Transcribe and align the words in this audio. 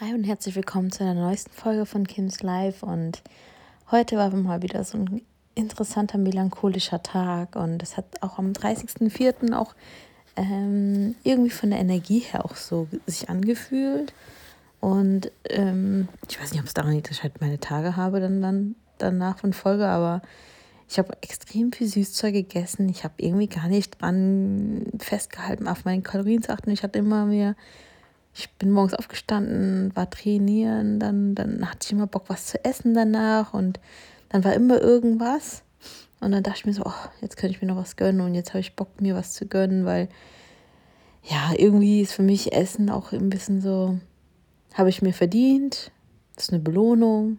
Hi 0.00 0.12
und 0.12 0.24
herzlich 0.24 0.56
willkommen 0.56 0.90
zu 0.90 1.04
einer 1.04 1.14
neuesten 1.14 1.52
Folge 1.52 1.86
von 1.86 2.04
Kims 2.04 2.42
Live. 2.42 2.82
Und 2.82 3.22
heute 3.92 4.16
war 4.16 4.28
mal 4.34 4.60
wieder 4.60 4.82
so 4.82 4.98
ein 4.98 5.22
interessanter 5.54 6.18
melancholischer 6.18 7.00
Tag. 7.04 7.54
Und 7.54 7.80
es 7.80 7.96
hat 7.96 8.06
auch 8.20 8.40
am 8.40 8.50
30.04. 8.50 9.54
auch 9.54 9.76
ähm, 10.34 11.14
irgendwie 11.22 11.50
von 11.50 11.70
der 11.70 11.78
Energie 11.78 12.18
her 12.18 12.44
auch 12.44 12.56
so 12.56 12.88
sich 13.06 13.28
angefühlt. 13.28 14.12
Und 14.80 15.30
ähm, 15.48 16.08
ich 16.28 16.40
weiß 16.40 16.50
nicht, 16.50 16.60
ob 16.60 16.66
es 16.66 16.74
daran 16.74 16.90
liegt, 16.90 17.08
dass 17.08 17.18
ich 17.18 17.22
halt 17.22 17.40
meine 17.40 17.60
Tage 17.60 17.94
habe 17.94 18.18
dann, 18.18 18.42
dann 18.42 18.74
danach 18.98 19.38
von 19.38 19.52
Folge, 19.52 19.86
aber 19.86 20.22
ich 20.88 20.98
habe 20.98 21.16
extrem 21.20 21.70
viel 21.70 21.86
Süßzeug 21.86 22.32
gegessen. 22.32 22.88
Ich 22.88 23.04
habe 23.04 23.14
irgendwie 23.18 23.46
gar 23.46 23.68
nicht 23.68 24.02
dran 24.02 24.86
festgehalten, 24.98 25.68
auf 25.68 25.84
meine 25.84 26.02
Kalorien 26.02 26.42
zu 26.42 26.52
achten. 26.52 26.70
Ich 26.70 26.82
hatte 26.82 26.98
immer 26.98 27.26
mir 27.26 27.54
ich 28.34 28.50
bin 28.52 28.70
morgens 28.70 28.94
aufgestanden, 28.94 29.94
war 29.94 30.10
trainieren, 30.10 30.98
dann, 30.98 31.34
dann 31.34 31.70
hatte 31.70 31.86
ich 31.86 31.92
immer 31.92 32.06
Bock, 32.06 32.24
was 32.28 32.48
zu 32.48 32.64
essen 32.64 32.94
danach 32.94 33.54
und 33.54 33.78
dann 34.28 34.44
war 34.44 34.54
immer 34.54 34.80
irgendwas. 34.80 35.62
Und 36.20 36.32
dann 36.32 36.42
dachte 36.42 36.58
ich 36.60 36.66
mir 36.66 36.72
so, 36.72 36.82
oh, 36.84 37.08
jetzt 37.20 37.36
könnte 37.36 37.54
ich 37.54 37.62
mir 37.62 37.68
noch 37.68 37.76
was 37.76 37.96
gönnen 37.96 38.20
und 38.20 38.34
jetzt 38.34 38.50
habe 38.50 38.60
ich 38.60 38.74
Bock, 38.74 39.00
mir 39.00 39.14
was 39.14 39.34
zu 39.34 39.46
gönnen, 39.46 39.84
weil 39.84 40.08
ja, 41.22 41.52
irgendwie 41.56 42.00
ist 42.00 42.12
für 42.12 42.22
mich 42.22 42.52
Essen 42.52 42.90
auch 42.90 43.12
ein 43.12 43.30
bisschen 43.30 43.60
so, 43.60 43.98
habe 44.74 44.88
ich 44.88 45.00
mir 45.00 45.12
verdient, 45.12 45.92
das 46.34 46.44
ist 46.44 46.52
eine 46.52 46.62
Belohnung. 46.62 47.38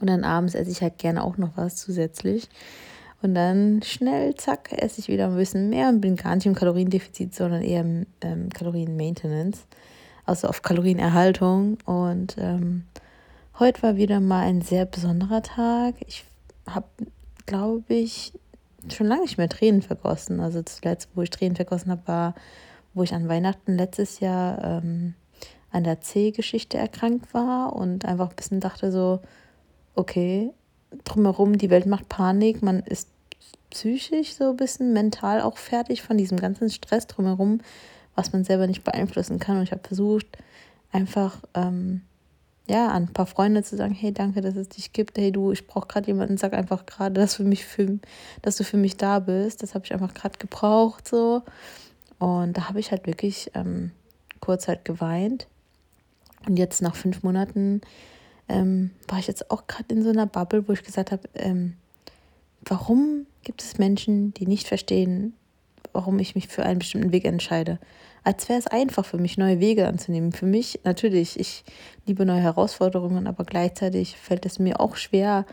Und 0.00 0.06
dann 0.06 0.24
abends 0.24 0.54
esse 0.54 0.70
ich 0.70 0.80
halt 0.80 0.98
gerne 0.98 1.22
auch 1.22 1.36
noch 1.36 1.56
was 1.56 1.76
zusätzlich. 1.76 2.48
Und 3.22 3.34
dann 3.34 3.82
schnell, 3.82 4.34
zack, 4.34 4.72
esse 4.72 5.00
ich 5.00 5.08
wieder 5.08 5.26
ein 5.26 5.36
bisschen 5.36 5.68
mehr 5.68 5.88
und 5.88 6.00
bin 6.00 6.16
gar 6.16 6.34
nicht 6.34 6.46
im 6.46 6.54
Kaloriendefizit, 6.54 7.34
sondern 7.34 7.62
eher 7.62 7.82
im 7.82 8.06
ähm, 8.22 8.48
Kalorienmaintenance, 8.48 9.64
also 10.24 10.48
auf 10.48 10.62
Kalorienerhaltung. 10.62 11.76
Und 11.84 12.36
ähm, 12.38 12.84
heute 13.58 13.82
war 13.82 13.96
wieder 13.96 14.20
mal 14.20 14.46
ein 14.46 14.62
sehr 14.62 14.86
besonderer 14.86 15.42
Tag. 15.42 15.96
Ich 16.06 16.24
habe, 16.66 16.86
glaube 17.44 17.94
ich, 17.94 18.32
schon 18.88 19.06
lange 19.06 19.22
nicht 19.22 19.36
mehr 19.36 19.50
Tränen 19.50 19.82
vergossen. 19.82 20.40
Also 20.40 20.62
zuletzt, 20.62 21.10
wo 21.14 21.20
ich 21.22 21.30
Tränen 21.30 21.56
vergossen 21.56 21.90
habe, 21.90 22.06
war, 22.06 22.34
wo 22.94 23.02
ich 23.02 23.12
an 23.12 23.28
Weihnachten 23.28 23.76
letztes 23.76 24.20
Jahr 24.20 24.64
ähm, 24.64 25.14
an 25.70 25.84
der 25.84 26.00
C-Geschichte 26.00 26.78
erkrankt 26.78 27.32
war 27.34 27.74
und 27.74 28.04
einfach 28.04 28.30
ein 28.30 28.36
bisschen 28.36 28.60
dachte 28.60 28.90
so, 28.90 29.20
okay, 29.94 30.52
drumherum, 31.04 31.58
die 31.58 31.70
Welt 31.70 31.86
macht 31.86 32.08
Panik, 32.08 32.62
man 32.62 32.80
ist 32.80 33.08
psychisch 33.70 34.34
so 34.34 34.50
ein 34.50 34.56
bisschen, 34.56 34.92
mental 34.92 35.40
auch 35.40 35.56
fertig 35.56 36.02
von 36.02 36.18
diesem 36.18 36.38
ganzen 36.38 36.70
Stress 36.70 37.06
drumherum, 37.06 37.60
was 38.14 38.32
man 38.32 38.44
selber 38.44 38.66
nicht 38.66 38.84
beeinflussen 38.84 39.38
kann. 39.38 39.58
Und 39.58 39.62
ich 39.62 39.72
habe 39.72 39.86
versucht, 39.86 40.26
einfach 40.92 41.38
ähm, 41.54 42.02
ja, 42.68 42.88
an 42.88 43.04
ein 43.04 43.12
paar 43.12 43.26
Freunde 43.26 43.62
zu 43.62 43.76
sagen, 43.76 43.94
hey, 43.94 44.12
danke, 44.12 44.40
dass 44.40 44.54
es 44.54 44.68
dich 44.68 44.92
gibt. 44.92 45.18
Hey 45.18 45.32
du, 45.32 45.52
ich 45.52 45.66
brauche 45.66 45.88
gerade 45.88 46.06
jemanden, 46.06 46.36
sag 46.36 46.52
einfach 46.52 46.86
gerade, 46.86 47.14
dass 47.14 47.34
für 47.34 47.44
für, 47.56 47.98
dass 48.42 48.56
du 48.56 48.64
für 48.64 48.76
mich 48.76 48.96
da 48.96 49.18
bist. 49.18 49.62
Das 49.62 49.74
habe 49.74 49.84
ich 49.84 49.92
einfach 49.92 50.14
gerade 50.14 50.38
gebraucht 50.38 51.08
so. 51.08 51.42
Und 52.18 52.56
da 52.56 52.68
habe 52.68 52.80
ich 52.80 52.90
halt 52.90 53.06
wirklich 53.06 53.50
ähm, 53.54 53.92
kurz 54.40 54.68
halt 54.68 54.84
geweint. 54.84 55.46
Und 56.46 56.58
jetzt 56.58 56.80
nach 56.80 56.94
fünf 56.94 57.22
Monaten 57.22 57.80
ähm, 58.50 58.90
war 59.06 59.18
ich 59.18 59.28
jetzt 59.28 59.50
auch 59.50 59.66
gerade 59.66 59.94
in 59.94 60.02
so 60.02 60.10
einer 60.10 60.26
Bubble, 60.26 60.66
wo 60.66 60.72
ich 60.72 60.82
gesagt 60.82 61.12
habe, 61.12 61.28
ähm, 61.34 61.74
warum 62.64 63.26
gibt 63.44 63.62
es 63.62 63.78
Menschen, 63.78 64.34
die 64.34 64.46
nicht 64.46 64.66
verstehen, 64.66 65.34
warum 65.92 66.18
ich 66.18 66.34
mich 66.34 66.48
für 66.48 66.64
einen 66.64 66.80
bestimmten 66.80 67.12
Weg 67.12 67.24
entscheide? 67.24 67.78
Als 68.24 68.48
wäre 68.48 68.58
es 68.58 68.66
einfach 68.66 69.04
für 69.04 69.18
mich, 69.18 69.38
neue 69.38 69.60
Wege 69.60 69.86
anzunehmen. 69.86 70.32
Für 70.32 70.46
mich 70.46 70.80
natürlich, 70.84 71.40
ich 71.40 71.64
liebe 72.06 72.26
neue 72.26 72.40
Herausforderungen, 72.40 73.26
aber 73.26 73.44
gleichzeitig 73.44 74.16
fällt 74.16 74.44
es 74.44 74.58
mir 74.58 74.80
auch 74.80 74.96
schwer, 74.96 75.46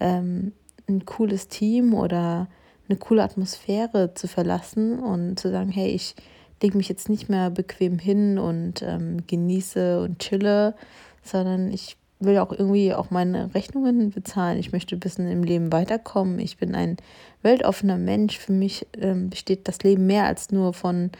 ähm, 0.00 0.52
ein 0.88 1.04
cooles 1.04 1.48
Team 1.48 1.92
oder 1.92 2.48
eine 2.88 2.98
coole 2.98 3.22
Atmosphäre 3.22 4.14
zu 4.14 4.28
verlassen 4.28 5.00
und 5.00 5.38
zu 5.38 5.50
sagen, 5.50 5.70
hey, 5.70 5.88
ich 5.88 6.14
lege 6.62 6.76
mich 6.76 6.88
jetzt 6.88 7.08
nicht 7.08 7.28
mehr 7.28 7.50
bequem 7.50 7.98
hin 7.98 8.38
und 8.38 8.80
ähm, 8.82 9.26
genieße 9.26 10.00
und 10.00 10.20
chille, 10.20 10.74
sondern 11.22 11.70
ich 11.70 11.96
will 12.20 12.38
auch 12.38 12.52
irgendwie 12.52 12.94
auch 12.94 13.10
meine 13.10 13.54
Rechnungen 13.54 14.10
bezahlen. 14.10 14.58
Ich 14.58 14.72
möchte 14.72 14.96
ein 14.96 15.00
bisschen 15.00 15.30
im 15.30 15.42
Leben 15.42 15.72
weiterkommen. 15.72 16.38
Ich 16.38 16.56
bin 16.56 16.74
ein 16.74 16.96
weltoffener 17.42 17.98
Mensch. 17.98 18.38
Für 18.38 18.52
mich 18.52 18.86
ähm, 19.00 19.30
besteht 19.30 19.68
das 19.68 19.78
Leben 19.80 20.06
mehr 20.06 20.24
als 20.24 20.50
nur 20.50 20.72
von 20.72 21.10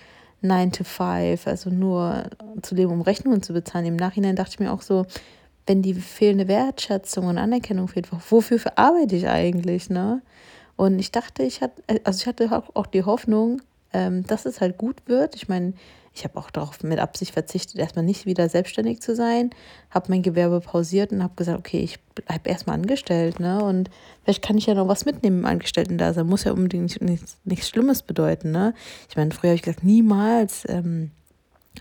9 0.42 0.72
to 0.72 0.84
5, 0.84 1.46
also 1.46 1.70
nur 1.70 2.24
zu 2.62 2.74
leben, 2.74 2.92
um 2.92 3.00
Rechnungen 3.00 3.42
zu 3.42 3.52
bezahlen. 3.52 3.86
Im 3.86 3.96
Nachhinein 3.96 4.36
dachte 4.36 4.52
ich 4.52 4.60
mir 4.60 4.72
auch 4.72 4.82
so, 4.82 5.06
wenn 5.66 5.82
die 5.82 5.94
fehlende 5.94 6.48
Wertschätzung 6.48 7.26
und 7.26 7.38
Anerkennung 7.38 7.88
fehlt, 7.88 8.08
wofür 8.30 8.60
arbeite 8.76 9.16
ich 9.16 9.28
eigentlich, 9.28 9.88
ne? 9.88 10.20
Und 10.76 10.98
ich 10.98 11.12
dachte, 11.12 11.44
ich 11.44 11.62
hatte, 11.62 11.82
also 12.04 12.20
ich 12.20 12.26
hatte 12.26 12.64
auch 12.74 12.86
die 12.86 13.04
Hoffnung, 13.04 13.62
ähm, 13.92 14.26
dass 14.26 14.44
es 14.44 14.60
halt 14.60 14.76
gut 14.76 14.96
wird. 15.06 15.36
Ich 15.36 15.48
meine, 15.48 15.72
ich 16.14 16.22
habe 16.22 16.38
auch 16.38 16.50
darauf 16.50 16.82
mit 16.84 17.00
Absicht 17.00 17.32
verzichtet, 17.32 17.76
erstmal 17.76 18.04
nicht 18.04 18.24
wieder 18.24 18.48
selbstständig 18.48 19.02
zu 19.02 19.16
sein, 19.16 19.50
habe 19.90 20.06
mein 20.10 20.22
Gewerbe 20.22 20.60
pausiert 20.60 21.10
und 21.10 21.22
habe 21.22 21.34
gesagt, 21.34 21.58
okay, 21.58 21.80
ich 21.80 22.00
bleibe 22.14 22.48
erstmal 22.48 22.76
angestellt, 22.76 23.40
ne? 23.40 23.62
Und 23.64 23.90
vielleicht 24.22 24.42
kann 24.42 24.56
ich 24.56 24.66
ja 24.66 24.74
noch 24.74 24.86
was 24.86 25.04
mitnehmen 25.04 25.40
im 25.40 25.44
Angestellten-Dasein. 25.44 26.26
Muss 26.26 26.44
ja 26.44 26.52
unbedingt 26.52 27.00
nichts, 27.02 27.38
nichts 27.44 27.68
Schlimmes 27.68 28.02
bedeuten, 28.02 28.52
ne? 28.52 28.74
Ich 29.08 29.16
meine, 29.16 29.32
früher 29.32 29.50
habe 29.50 29.56
ich 29.56 29.62
gesagt, 29.62 29.82
niemals 29.82 30.64
ähm, 30.68 31.10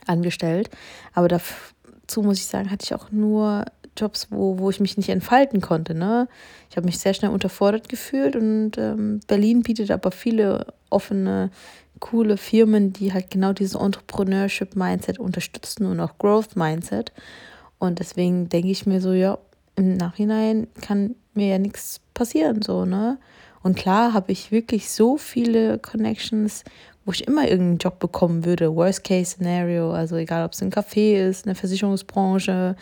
angestellt. 0.08 0.72
Aber 1.14 1.28
dazu 1.28 2.24
muss 2.24 2.40
ich 2.40 2.48
sagen, 2.48 2.72
hatte 2.72 2.86
ich 2.86 2.96
auch 2.96 3.12
nur 3.12 3.66
Jobs, 3.96 4.28
wo, 4.32 4.58
wo 4.58 4.70
ich 4.70 4.80
mich 4.80 4.98
nicht 4.98 5.10
entfalten 5.10 5.62
konnte. 5.62 5.94
Ne? 5.94 6.28
Ich 6.70 6.78
habe 6.78 6.86
mich 6.86 6.98
sehr 6.98 7.14
schnell 7.14 7.32
unterfordert 7.32 7.90
gefühlt 7.90 8.36
und 8.36 8.78
ähm, 8.78 9.20
Berlin 9.28 9.62
bietet 9.62 9.92
aber 9.92 10.12
viele 10.12 10.74
offene 10.90 11.52
coole 12.04 12.36
Firmen, 12.36 12.92
die 12.92 13.14
halt 13.14 13.32
genau 13.32 13.54
dieses 13.54 13.76
Entrepreneurship-Mindset 13.76 15.20
unterstützen 15.20 15.86
und 15.86 16.02
auch 16.02 16.18
Growth-Mindset. 16.18 17.14
Und 17.80 18.00
deswegen 18.00 18.50
denke 18.50 18.72
ich 18.72 18.86
mir 18.86 19.00
so, 19.00 19.14
ja, 19.14 19.38
im 19.78 19.96
Nachhinein 19.96 20.68
kann 20.82 21.16
mir 21.34 21.48
ja 21.48 21.60
nichts 21.60 22.02
passieren, 22.14 22.62
so, 22.62 22.84
ne? 22.84 23.20
Und 23.62 23.78
klar 23.78 24.12
habe 24.12 24.34
ich 24.34 24.52
wirklich 24.52 24.92
so 24.92 25.16
viele 25.16 25.80
Connections, 25.80 26.66
wo 27.06 27.14
ich 27.14 27.26
immer 27.26 27.44
irgendeinen 27.44 27.78
Job 27.78 28.00
bekommen 28.00 28.44
würde. 28.44 28.76
Worst-Case-Szenario, 28.76 29.94
also 29.94 30.18
egal, 30.18 30.46
ob 30.46 30.52
es 30.52 30.62
ein 30.62 30.74
Café 30.74 31.30
ist, 31.30 31.46
eine 31.46 31.56
Versicherungsbranche, 31.56 32.76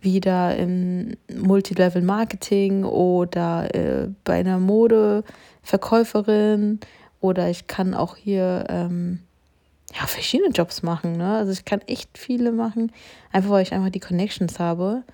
wieder 0.00 0.56
im 0.56 1.16
Multilevel-Marketing 1.34 2.84
oder 2.84 3.74
äh, 3.74 4.06
bei 4.22 4.34
einer 4.34 4.60
Modeverkäuferin 4.60 6.78
oder 7.22 7.48
ich 7.48 7.66
kann 7.66 7.94
auch 7.94 8.16
hier 8.16 8.66
ähm, 8.68 9.20
ja, 9.94 10.06
verschiedene 10.06 10.50
Jobs 10.50 10.82
machen. 10.82 11.16
Ne? 11.16 11.36
Also 11.36 11.52
ich 11.52 11.64
kann 11.64 11.80
echt 11.82 12.18
viele 12.18 12.52
machen, 12.52 12.92
einfach 13.30 13.50
weil 13.50 13.62
ich 13.62 13.72
einfach 13.72 13.90
die 13.90 14.00
Connections 14.00 14.58
habe. 14.58 15.04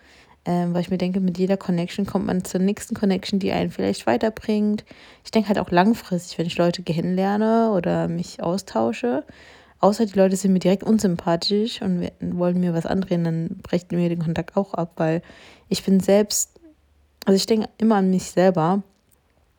Ähm, 0.44 0.72
weil 0.72 0.80
ich 0.80 0.90
mir 0.90 0.98
denke, 0.98 1.20
mit 1.20 1.36
jeder 1.36 1.58
Connection 1.58 2.06
kommt 2.06 2.24
man 2.24 2.42
zur 2.42 2.60
nächsten 2.60 2.94
Connection, 2.94 3.38
die 3.38 3.52
einen 3.52 3.70
vielleicht 3.70 4.06
weiterbringt. 4.06 4.84
Ich 5.22 5.30
denke 5.30 5.48
halt 5.48 5.58
auch 5.58 5.70
langfristig, 5.70 6.38
wenn 6.38 6.46
ich 6.46 6.56
Leute 6.56 6.82
kennenlerne 6.82 7.72
oder 7.72 8.08
mich 8.08 8.42
austausche. 8.42 9.24
Außer 9.80 10.06
die 10.06 10.18
Leute 10.18 10.36
sind 10.36 10.54
mir 10.54 10.58
direkt 10.60 10.84
unsympathisch 10.84 11.82
und 11.82 12.10
wollen 12.20 12.60
mir 12.60 12.72
was 12.72 12.86
andrehen, 12.86 13.24
dann 13.24 13.58
brechen 13.62 13.96
mir 13.96 14.08
den 14.08 14.20
Kontakt 14.20 14.56
auch 14.56 14.72
ab, 14.74 14.92
weil 14.96 15.22
ich 15.68 15.84
bin 15.84 16.00
selbst, 16.00 16.58
also 17.26 17.36
ich 17.36 17.46
denke 17.46 17.68
immer 17.76 17.96
an 17.96 18.08
mich 18.10 18.30
selber 18.30 18.82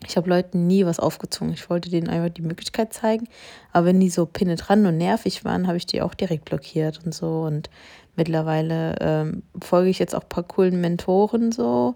ich 0.06 0.16
habe 0.16 0.30
Leuten 0.30 0.66
nie 0.68 0.86
was 0.86 1.00
aufgezogen. 1.00 1.54
Ich 1.54 1.70
wollte 1.70 1.90
denen 1.90 2.08
einfach 2.08 2.34
die 2.34 2.42
Möglichkeit 2.42 2.94
zeigen. 2.94 3.28
Aber 3.74 3.88
wenn 3.88 4.00
die 4.00 4.10
so 4.10 4.26
penetrant 4.26 4.86
und 4.88 4.98
nervig 4.98 5.44
waren, 5.44 5.68
habe 5.68 5.78
ich 5.78 5.86
die 5.86 6.02
auch 6.02 6.14
direkt 6.14 6.46
blockiert 6.46 7.02
und 7.06 7.14
so. 7.14 7.42
Und 7.42 7.70
mittlerweile 8.16 8.96
ähm, 9.02 9.44
folge 9.62 9.90
ich 9.90 10.00
jetzt 10.00 10.16
auch 10.16 10.24
ein 10.24 10.30
paar 10.30 10.44
coolen 10.44 10.80
Mentoren 10.80 11.52
so 11.52 11.96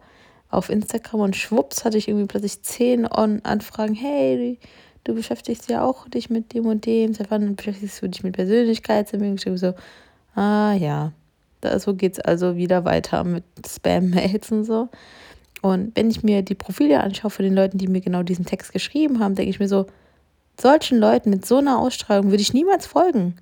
auf 0.49 0.69
Instagram 0.69 1.21
und 1.21 1.35
schwupps 1.35 1.83
hatte 1.83 1.97
ich 1.97 2.07
irgendwie 2.07 2.27
plötzlich 2.27 2.61
zehn 2.61 3.07
Anfragen. 3.07 3.95
Hey, 3.95 4.59
du 5.03 5.15
beschäftigst 5.15 5.69
ja 5.69 5.83
auch 5.83 6.07
dich 6.07 6.29
mit 6.29 6.53
dem 6.53 6.67
und 6.67 6.85
dem. 6.85 7.13
Seit 7.13 7.31
wann 7.31 7.55
beschäftigst 7.55 8.01
du 8.01 8.07
dich 8.07 8.23
mit 8.23 8.35
Persönlichkeitsentwicklung? 8.35 9.55
Ich 9.55 9.59
so, 9.59 9.73
ah 10.35 10.73
ja, 10.73 11.11
da, 11.61 11.79
so 11.79 11.95
geht 11.95 12.13
es 12.13 12.19
also 12.19 12.55
wieder 12.55 12.85
weiter 12.85 13.23
mit 13.23 13.43
Spam-Mails 13.65 14.51
und 14.51 14.65
so. 14.65 14.89
Und 15.63 15.95
wenn 15.95 16.11
ich 16.11 16.23
mir 16.23 16.41
die 16.41 16.55
Profile 16.55 16.99
anschaue 16.99 17.31
von 17.31 17.45
den 17.45 17.55
Leuten, 17.55 17.77
die 17.77 17.87
mir 17.87 18.01
genau 18.01 18.21
diesen 18.21 18.45
Text 18.45 18.73
geschrieben 18.73 19.21
haben, 19.21 19.35
denke 19.35 19.49
ich 19.49 19.61
mir 19.61 19.69
so, 19.69 19.85
solchen 20.59 20.99
Leuten 20.99 21.29
mit 21.29 21.45
so 21.45 21.55
einer 21.55 21.79
Ausstrahlung 21.79 22.31
würde 22.31 22.41
ich 22.41 22.53
niemals 22.53 22.85
folgen. 22.85 23.37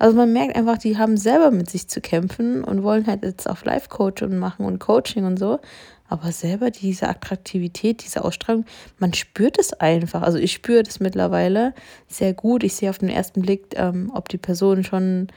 Also 0.00 0.16
man 0.16 0.32
merkt 0.32 0.56
einfach, 0.56 0.78
die 0.78 0.98
haben 0.98 1.16
selber 1.16 1.52
mit 1.52 1.70
sich 1.70 1.86
zu 1.86 2.00
kämpfen 2.00 2.64
und 2.64 2.82
wollen 2.82 3.06
halt 3.06 3.22
jetzt 3.22 3.48
auf 3.48 3.64
Life-Coaching 3.64 4.36
machen 4.36 4.66
und 4.66 4.80
Coaching 4.80 5.26
und 5.26 5.38
so. 5.38 5.60
Aber 6.08 6.32
selber 6.32 6.72
diese 6.72 7.08
Attraktivität, 7.08 8.02
diese 8.02 8.24
Ausstrahlung, 8.24 8.64
man 8.98 9.14
spürt 9.14 9.56
es 9.56 9.72
einfach. 9.74 10.22
Also 10.22 10.38
ich 10.38 10.52
spüre 10.52 10.82
das 10.82 10.98
mittlerweile 10.98 11.72
sehr 12.08 12.34
gut. 12.34 12.64
Ich 12.64 12.74
sehe 12.74 12.90
auf 12.90 12.98
den 12.98 13.10
ersten 13.10 13.42
Blick, 13.42 13.74
ähm, 13.76 14.10
ob 14.12 14.28
die 14.28 14.38
Person 14.38 14.82
schon 14.82 15.28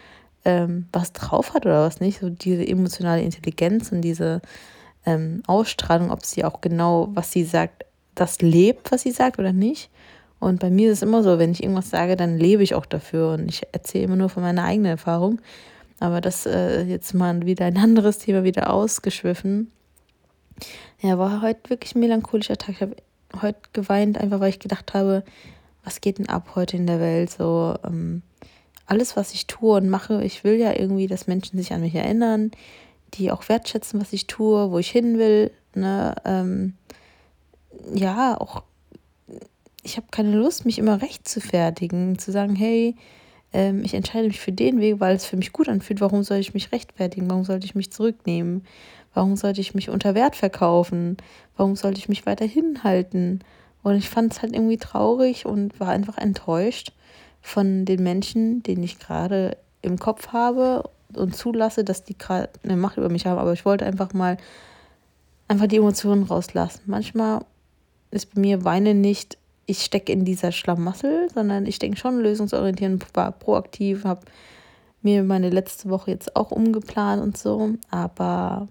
ähm, 0.46 0.88
was 0.92 1.14
drauf 1.14 1.54
hat 1.54 1.68
oder 1.68 1.86
was 1.86 2.00
nicht. 2.00 2.22
So 2.22 2.32
diese 2.32 2.68
emotionale 2.68 3.22
Intelligenz 3.22 3.92
und 3.92 4.02
diese 4.02 4.42
ähm, 5.08 5.42
Ausstrahlung, 5.48 6.12
ob 6.12 6.26
sie 6.26 6.44
auch 6.44 6.62
genau, 6.62 7.08
was 7.12 7.32
sie 7.32 7.46
sagt, 7.46 7.86
das 8.14 8.42
lebt, 8.42 8.92
was 8.92 9.02
sie 9.04 9.12
sagt 9.12 9.40
oder 9.40 9.54
nicht. 9.54 9.90
Und 10.40 10.60
bei 10.60 10.70
mir 10.70 10.92
ist 10.92 11.00
es 11.00 11.04
immer 11.04 11.24
so, 11.24 11.40
wenn 11.40 11.52
ich 11.52 11.64
irgendwas 11.64 11.90
sage, 11.90 12.16
dann 12.16 12.38
lebe 12.38 12.62
ich 12.62 12.76
auch 12.76 12.86
dafür 12.86 13.32
und 13.32 13.48
ich 13.50 13.64
erzähle 13.72 14.04
immer 14.04 14.16
nur 14.18 14.30
von 14.30 14.44
meiner 14.44 14.66
eigenen 14.66 14.92
Erfahrung. 14.92 15.42
Aber 16.00 16.22
das 16.22 16.46
äh, 16.46 16.84
jetzt 16.84 17.14
mal 17.14 17.46
wieder 17.46 17.66
ein 17.66 17.78
anderes 17.78 18.20
Thema 18.20 18.44
wieder 18.44 18.72
ausgeschwiffen. 18.72 19.72
Ja, 21.00 21.18
war 21.18 21.42
heute 21.42 21.70
wirklich 21.70 21.96
ein 21.96 22.02
melancholischer 22.02 22.58
Tag. 22.58 22.76
Ich 22.76 22.82
habe 22.82 22.96
heute 23.42 23.60
geweint, 23.74 24.20
einfach 24.20 24.40
weil 24.40 24.50
ich 24.50 24.60
gedacht 24.60 24.94
habe, 24.94 25.24
was 25.84 26.02
geht 26.02 26.20
denn 26.20 26.30
ab 26.30 26.52
heute 26.56 26.78
in 26.78 26.86
der 26.86 27.00
Welt? 27.00 27.32
So, 27.32 27.76
ähm, 27.86 28.22
alles, 28.86 29.16
was 29.16 29.34
ich 29.34 29.48
tue 29.48 29.78
und 29.78 29.90
mache, 29.90 30.24
ich 30.24 30.44
will 30.44 30.56
ja 30.56 30.78
irgendwie, 30.78 31.08
dass 31.08 31.28
Menschen 31.28 31.58
sich 31.58 31.74
an 31.74 31.82
mich 31.82 31.96
erinnern, 31.96 32.52
die 33.14 33.32
auch 33.32 33.48
wertschätzen, 33.50 34.00
was 34.02 34.14
ich 34.14 34.28
tue, 34.28 34.72
wo 34.72 34.80
ich 34.80 34.90
hin 34.90 35.18
will. 35.18 35.52
Ne? 35.76 36.16
Ähm, 36.26 36.74
ja, 37.94 38.40
auch 38.40 38.64
ich 39.84 39.96
habe 39.96 40.08
keine 40.12 40.36
Lust, 40.36 40.66
mich 40.66 40.80
immer 40.80 41.02
recht 41.02 41.28
zu 41.28 41.40
fertigen, 41.40 42.20
zu 42.20 42.32
sagen, 42.32 42.56
hey, 42.56 42.96
ähm, 43.54 43.84
ich 43.84 43.94
entscheide 43.94 44.28
mich 44.28 44.40
für 44.40 44.52
den 44.52 44.82
Weg, 44.82 45.00
weil 45.00 45.16
es 45.16 45.26
für 45.26 45.38
mich 45.38 45.54
gut 45.54 45.70
anfühlt. 45.70 46.02
Warum 46.02 46.24
soll 46.24 46.38
ich 46.38 46.54
mich 46.54 46.72
rechtfertigen? 46.72 47.30
Warum 47.30 47.46
sollte 47.46 47.66
ich 47.66 47.76
mich 47.76 47.92
zurücknehmen? 47.92 48.66
Warum 49.14 49.36
sollte 49.36 49.62
ich 49.62 49.74
mich 49.74 49.90
unter 49.90 50.14
Wert 50.14 50.36
verkaufen? 50.36 51.18
Warum 51.56 51.76
sollte 51.76 52.00
ich 52.00 52.10
mich 52.10 52.26
weiterhin 52.26 52.84
halten? 52.84 53.40
Und 53.82 53.96
ich 53.96 54.10
fand 54.10 54.34
es 54.34 54.42
halt 54.42 54.54
irgendwie 54.54 54.78
traurig 54.78 55.46
und 55.46 55.80
war 55.80 55.90
einfach 55.90 56.18
enttäuscht 56.18 56.92
von 57.42 57.86
den 57.86 58.04
Menschen, 58.04 58.62
denen 58.64 58.84
ich 58.84 59.00
gerade 59.00 59.58
im 59.82 59.98
Kopf 59.98 60.30
habe 60.34 60.90
und 61.16 61.36
zulasse, 61.36 61.84
dass 61.84 62.04
die 62.04 62.18
gerade 62.18 62.50
eine 62.64 62.78
Macht 62.78 62.98
über 62.98 63.10
mich 63.10 63.26
haben. 63.26 63.40
Aber 63.40 63.54
ich 63.54 63.66
wollte 63.66 63.86
einfach 63.86 64.14
mal 64.14 64.38
einfach 65.48 65.68
die 65.68 65.78
Emotionen 65.78 66.24
rauslassen. 66.24 66.82
Manchmal 66.86 67.46
ist 68.12 68.34
bei 68.34 68.42
mir 68.42 68.64
Weinen 68.64 69.02
nicht 69.02 69.38
ich 69.68 69.84
stecke 69.84 70.12
in 70.12 70.26
dieser 70.26 70.52
Schlamassel, 70.52 71.30
sondern 71.32 71.66
ich 71.66 71.78
denke 71.78 71.98
schon 71.98 72.20
lösungsorientiert, 72.22 73.06
war 73.14 73.34
proaktiv, 73.34 74.06
habe 74.06 74.22
mir 75.02 75.24
meine 75.24 75.50
letzte 75.50 75.90
Woche 75.90 76.12
jetzt 76.12 76.36
auch 76.36 76.52
umgeplant 76.52 77.22
und 77.22 77.38
so, 77.38 77.74
aber 77.92 78.68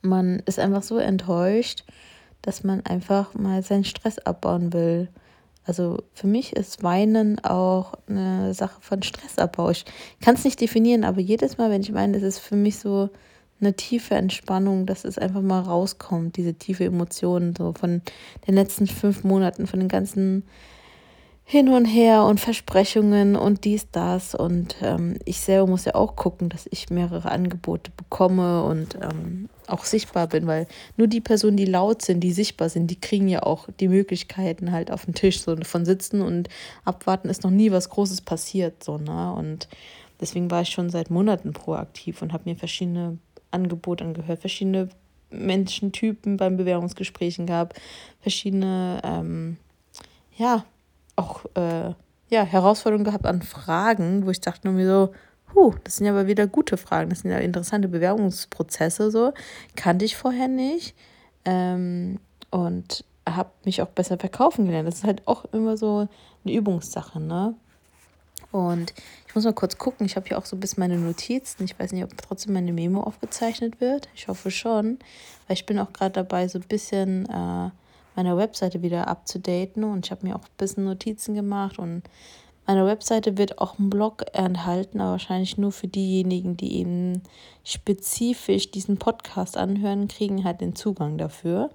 man 0.00 0.40
ist 0.46 0.58
einfach 0.58 0.82
so 0.82 0.98
enttäuscht, 0.98 1.84
dass 2.40 2.62
man 2.62 2.86
einfach 2.86 3.34
mal 3.34 3.62
seinen 3.62 3.84
Stress 3.84 4.18
abbauen 4.18 4.72
will. 4.72 5.08
Also 5.64 6.02
für 6.12 6.26
mich 6.26 6.54
ist 6.54 6.82
Weinen 6.82 7.42
auch 7.42 7.94
eine 8.06 8.52
Sache 8.54 8.80
von 8.80 9.02
Stressabbau. 9.02 9.70
Ich 9.70 9.84
kann 10.20 10.34
es 10.34 10.44
nicht 10.44 10.60
definieren, 10.60 11.04
aber 11.04 11.20
jedes 11.20 11.56
Mal, 11.56 11.70
wenn 11.70 11.80
ich 11.80 11.94
weine, 11.94 12.12
das 12.12 12.22
ist 12.22 12.38
für 12.38 12.56
mich 12.56 12.78
so, 12.78 13.10
eine 13.60 13.74
tiefe 13.74 14.14
Entspannung, 14.14 14.86
dass 14.86 15.04
es 15.04 15.18
einfach 15.18 15.40
mal 15.40 15.60
rauskommt, 15.60 16.36
diese 16.36 16.54
tiefe 16.54 16.84
Emotionen 16.84 17.54
so 17.56 17.72
von 17.72 18.02
den 18.46 18.54
letzten 18.54 18.86
fünf 18.86 19.24
Monaten, 19.24 19.66
von 19.66 19.80
den 19.80 19.88
ganzen 19.88 20.44
hin 21.46 21.68
und 21.68 21.84
her 21.84 22.24
und 22.24 22.40
Versprechungen 22.40 23.36
und 23.36 23.64
dies, 23.64 23.90
das. 23.92 24.34
Und 24.34 24.76
ähm, 24.80 25.18
ich 25.26 25.40
selber 25.40 25.66
muss 25.66 25.84
ja 25.84 25.94
auch 25.94 26.16
gucken, 26.16 26.48
dass 26.48 26.66
ich 26.70 26.88
mehrere 26.88 27.30
Angebote 27.30 27.90
bekomme 27.96 28.64
und 28.64 28.96
ähm, 28.96 29.50
auch 29.66 29.84
sichtbar 29.84 30.26
bin, 30.26 30.46
weil 30.46 30.66
nur 30.96 31.06
die 31.06 31.20
Personen, 31.20 31.56
die 31.56 31.66
laut 31.66 32.02
sind, 32.02 32.20
die 32.20 32.32
sichtbar 32.32 32.70
sind, 32.70 32.90
die 32.90 33.00
kriegen 33.00 33.28
ja 33.28 33.42
auch 33.42 33.68
die 33.78 33.88
Möglichkeiten 33.88 34.72
halt 34.72 34.90
auf 34.90 35.04
dem 35.04 35.14
Tisch 35.14 35.40
so 35.40 35.54
von 35.62 35.84
sitzen 35.84 36.22
und 36.22 36.48
abwarten 36.84 37.28
ist 37.28 37.44
noch 37.44 37.50
nie 37.50 37.70
was 37.70 37.88
Großes 37.88 38.22
passiert 38.22 38.84
so 38.84 38.98
ne 38.98 39.32
und 39.32 39.68
deswegen 40.20 40.50
war 40.50 40.62
ich 40.62 40.70
schon 40.70 40.90
seit 40.90 41.10
Monaten 41.10 41.52
proaktiv 41.52 42.20
und 42.20 42.32
habe 42.32 42.50
mir 42.50 42.56
verschiedene 42.56 43.18
Angebot 43.50 44.02
angehört, 44.02 44.40
verschiedene 44.40 44.88
Menschentypen 45.30 46.36
beim 46.36 46.56
Bewerbungsgesprächen 46.56 47.46
gab, 47.46 47.74
verschiedene, 48.20 49.00
ähm, 49.02 49.56
ja, 50.36 50.64
auch 51.16 51.44
äh, 51.54 51.94
ja, 52.28 52.42
Herausforderungen 52.42 53.04
gehabt 53.04 53.26
an 53.26 53.42
Fragen, 53.42 54.26
wo 54.26 54.30
ich 54.30 54.40
dachte 54.40 54.66
nur 54.66 54.76
mir 54.76 54.86
so, 54.86 55.14
huh, 55.54 55.74
das 55.84 55.96
sind 55.96 56.06
ja 56.06 56.12
aber 56.12 56.26
wieder 56.26 56.46
gute 56.46 56.76
Fragen, 56.76 57.10
das 57.10 57.20
sind 57.20 57.30
ja 57.30 57.38
interessante 57.38 57.88
Bewerbungsprozesse, 57.88 59.10
so, 59.10 59.32
kannte 59.76 60.04
ich 60.04 60.16
vorher 60.16 60.48
nicht. 60.48 60.96
Ähm, 61.44 62.18
und 62.50 63.04
habe 63.28 63.50
mich 63.64 63.82
auch 63.82 63.88
besser 63.88 64.18
verkaufen 64.18 64.66
gelernt. 64.66 64.86
Das 64.86 64.96
ist 64.96 65.04
halt 65.04 65.26
auch 65.26 65.44
immer 65.46 65.76
so 65.76 66.08
eine 66.44 66.54
Übungssache, 66.54 67.20
ne? 67.20 67.54
Und 68.52 68.94
ich 69.26 69.34
muss 69.34 69.44
mal 69.44 69.52
kurz 69.52 69.78
gucken. 69.78 70.06
Ich 70.06 70.14
habe 70.14 70.28
hier 70.28 70.38
auch 70.38 70.44
so 70.44 70.56
bisschen 70.56 70.80
meine 70.80 70.96
Notizen. 70.96 71.64
Ich 71.64 71.76
weiß 71.76 71.90
nicht, 71.90 72.04
ob 72.04 72.16
trotzdem 72.16 72.52
meine 72.52 72.72
Memo 72.72 73.00
aufgezeichnet 73.00 73.80
wird. 73.80 74.08
Ich 74.14 74.28
hoffe 74.28 74.52
schon, 74.52 74.98
weil 75.48 75.54
ich 75.54 75.66
bin 75.66 75.78
auch 75.80 75.92
gerade 75.92 76.12
dabei, 76.12 76.46
so 76.46 76.58
ein 76.58 76.68
bisschen 76.68 77.28
äh, 77.28 77.70
meine 78.16 78.36
Webseite 78.36 78.82
wieder 78.82 79.08
abzudaten. 79.08 79.84
Und 79.84 80.06
ich 80.06 80.10
habe 80.10 80.26
mir 80.26 80.36
auch 80.36 80.44
ein 80.44 80.56
bisschen 80.58 80.84
Notizen 80.84 81.34
gemacht. 81.34 81.78
Und 81.78 82.02
meine 82.66 82.86
Webseite 82.86 83.36
wird 83.36 83.58
auch 83.58 83.78
einen 83.78 83.90
Blog 83.90 84.24
enthalten, 84.32 85.00
aber 85.00 85.12
wahrscheinlich 85.12 85.58
nur 85.58 85.72
für 85.72 85.88
diejenigen, 85.88 86.56
die 86.56 86.78
eben 86.78 87.22
spezifisch 87.62 88.70
diesen 88.70 88.98
Podcast 88.98 89.56
anhören, 89.56 90.08
kriegen 90.08 90.44
halt 90.44 90.60
den 90.60 90.74
Zugang 90.74 91.18
dafür. 91.18 91.70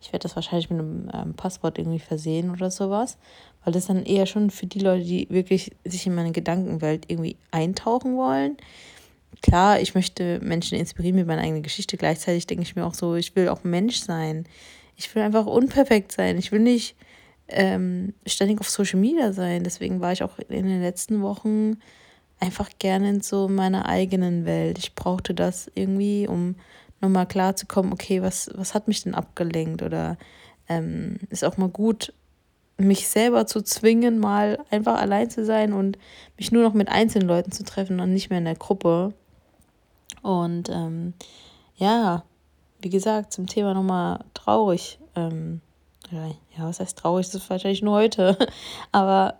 Ich 0.00 0.12
werde 0.12 0.24
das 0.24 0.34
wahrscheinlich 0.34 0.70
mit 0.70 0.80
einem 0.80 1.10
ähm, 1.12 1.34
Passwort 1.34 1.78
irgendwie 1.78 2.00
versehen 2.00 2.50
oder 2.50 2.70
sowas 2.70 3.18
weil 3.64 3.72
das 3.72 3.86
dann 3.86 4.04
eher 4.04 4.26
schon 4.26 4.50
für 4.50 4.66
die 4.66 4.80
Leute, 4.80 5.04
die 5.04 5.28
wirklich 5.30 5.72
sich 5.84 6.06
in 6.06 6.14
meine 6.14 6.32
Gedankenwelt 6.32 7.04
irgendwie 7.08 7.36
eintauchen 7.50 8.16
wollen. 8.16 8.56
Klar, 9.40 9.80
ich 9.80 9.94
möchte 9.94 10.40
Menschen 10.40 10.78
inspirieren 10.78 11.16
mit 11.16 11.26
meiner 11.26 11.42
eigenen 11.42 11.62
Geschichte. 11.62 11.96
Gleichzeitig 11.96 12.46
denke 12.46 12.64
ich 12.64 12.76
mir 12.76 12.84
auch 12.84 12.94
so, 12.94 13.14
ich 13.14 13.34
will 13.34 13.48
auch 13.48 13.64
Mensch 13.64 14.00
sein. 14.00 14.46
Ich 14.96 15.14
will 15.14 15.22
einfach 15.22 15.46
unperfekt 15.46 16.12
sein. 16.12 16.38
Ich 16.38 16.52
will 16.52 16.60
nicht 16.60 16.96
ähm, 17.48 18.14
ständig 18.26 18.60
auf 18.60 18.70
Social 18.70 19.00
Media 19.00 19.32
sein. 19.32 19.64
Deswegen 19.64 20.00
war 20.00 20.12
ich 20.12 20.22
auch 20.22 20.38
in 20.38 20.66
den 20.66 20.82
letzten 20.82 21.22
Wochen 21.22 21.78
einfach 22.40 22.70
gerne 22.78 23.08
in 23.08 23.20
so 23.20 23.48
meiner 23.48 23.86
eigenen 23.86 24.44
Welt. 24.44 24.78
Ich 24.78 24.94
brauchte 24.94 25.34
das 25.34 25.70
irgendwie, 25.74 26.26
um 26.26 26.56
nochmal 27.00 27.26
klar 27.26 27.56
zu 27.56 27.66
kommen, 27.66 27.92
okay, 27.92 28.22
was, 28.22 28.50
was 28.54 28.74
hat 28.74 28.88
mich 28.88 29.02
denn 29.02 29.14
abgelenkt? 29.14 29.82
Oder 29.82 30.16
ähm, 30.68 31.18
ist 31.30 31.44
auch 31.44 31.56
mal 31.56 31.68
gut, 31.68 32.12
mich 32.78 33.08
selber 33.08 33.46
zu 33.46 33.62
zwingen, 33.62 34.18
mal 34.18 34.58
einfach 34.70 35.00
allein 35.00 35.30
zu 35.30 35.44
sein 35.44 35.72
und 35.72 35.98
mich 36.36 36.52
nur 36.52 36.62
noch 36.62 36.74
mit 36.74 36.88
einzelnen 36.88 37.28
Leuten 37.28 37.52
zu 37.52 37.64
treffen 37.64 38.00
und 38.00 38.12
nicht 38.12 38.30
mehr 38.30 38.38
in 38.38 38.44
der 38.44 38.56
Gruppe. 38.56 39.12
Und 40.22 40.68
ähm, 40.68 41.14
ja, 41.76 42.24
wie 42.82 42.90
gesagt, 42.90 43.32
zum 43.32 43.46
Thema 43.46 43.74
nochmal 43.74 44.24
traurig. 44.34 44.98
Ähm, 45.16 45.60
ja, 46.10 46.66
was 46.66 46.80
heißt 46.80 46.98
traurig? 46.98 47.26
Das 47.26 47.36
ist 47.36 47.50
wahrscheinlich 47.50 47.82
nur 47.82 47.94
heute. 47.94 48.36
Aber 48.92 49.38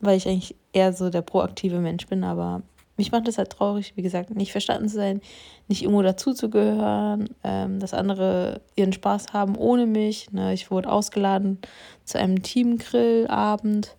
weil 0.00 0.16
ich 0.16 0.28
eigentlich 0.28 0.56
eher 0.72 0.92
so 0.92 1.10
der 1.10 1.22
proaktive 1.22 1.80
Mensch 1.80 2.06
bin, 2.06 2.22
aber 2.22 2.62
mich 2.96 3.12
macht 3.12 3.28
es 3.28 3.38
halt 3.38 3.50
traurig, 3.50 3.92
wie 3.96 4.02
gesagt, 4.02 4.30
nicht 4.30 4.52
verstanden 4.52 4.88
zu 4.88 4.96
sein, 4.96 5.20
nicht 5.68 5.82
irgendwo 5.82 6.02
dazuzugehören, 6.02 7.28
ähm, 7.44 7.78
dass 7.78 7.94
andere 7.94 8.60
ihren 8.74 8.92
Spaß 8.92 9.32
haben 9.32 9.56
ohne 9.56 9.86
mich. 9.86 10.30
Ne? 10.32 10.52
Ich 10.52 10.70
wurde 10.70 10.90
ausgeladen 10.90 11.58
zu 12.04 12.18
einem 12.18 12.42
Teamgrillabend, 12.42 13.96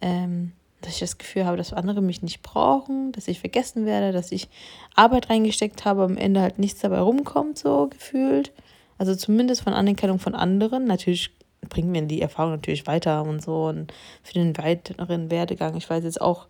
ähm, 0.00 0.52
dass 0.80 0.94
ich 0.94 1.00
das 1.00 1.18
Gefühl 1.18 1.46
habe, 1.46 1.56
dass 1.56 1.72
andere 1.72 2.02
mich 2.02 2.22
nicht 2.22 2.42
brauchen, 2.42 3.12
dass 3.12 3.28
ich 3.28 3.40
vergessen 3.40 3.86
werde, 3.86 4.12
dass 4.12 4.32
ich 4.32 4.48
Arbeit 4.94 5.30
reingesteckt 5.30 5.84
habe, 5.84 6.02
am 6.02 6.16
Ende 6.16 6.40
halt 6.40 6.58
nichts 6.58 6.80
dabei 6.80 7.00
rumkommt, 7.00 7.58
so 7.58 7.88
gefühlt. 7.88 8.52
Also 8.98 9.14
zumindest 9.14 9.62
von 9.62 9.72
Anerkennung 9.72 10.18
von 10.18 10.34
anderen. 10.34 10.84
Natürlich 10.84 11.30
bringt 11.68 11.88
mir 11.88 12.02
die 12.02 12.22
Erfahrung 12.22 12.52
natürlich 12.52 12.86
weiter 12.86 13.22
und 13.22 13.42
so 13.42 13.66
und 13.66 13.92
für 14.22 14.34
den 14.34 14.56
weiteren 14.58 15.30
Werdegang. 15.30 15.76
Ich 15.76 15.88
weiß 15.88 16.04
jetzt 16.04 16.20
auch, 16.20 16.46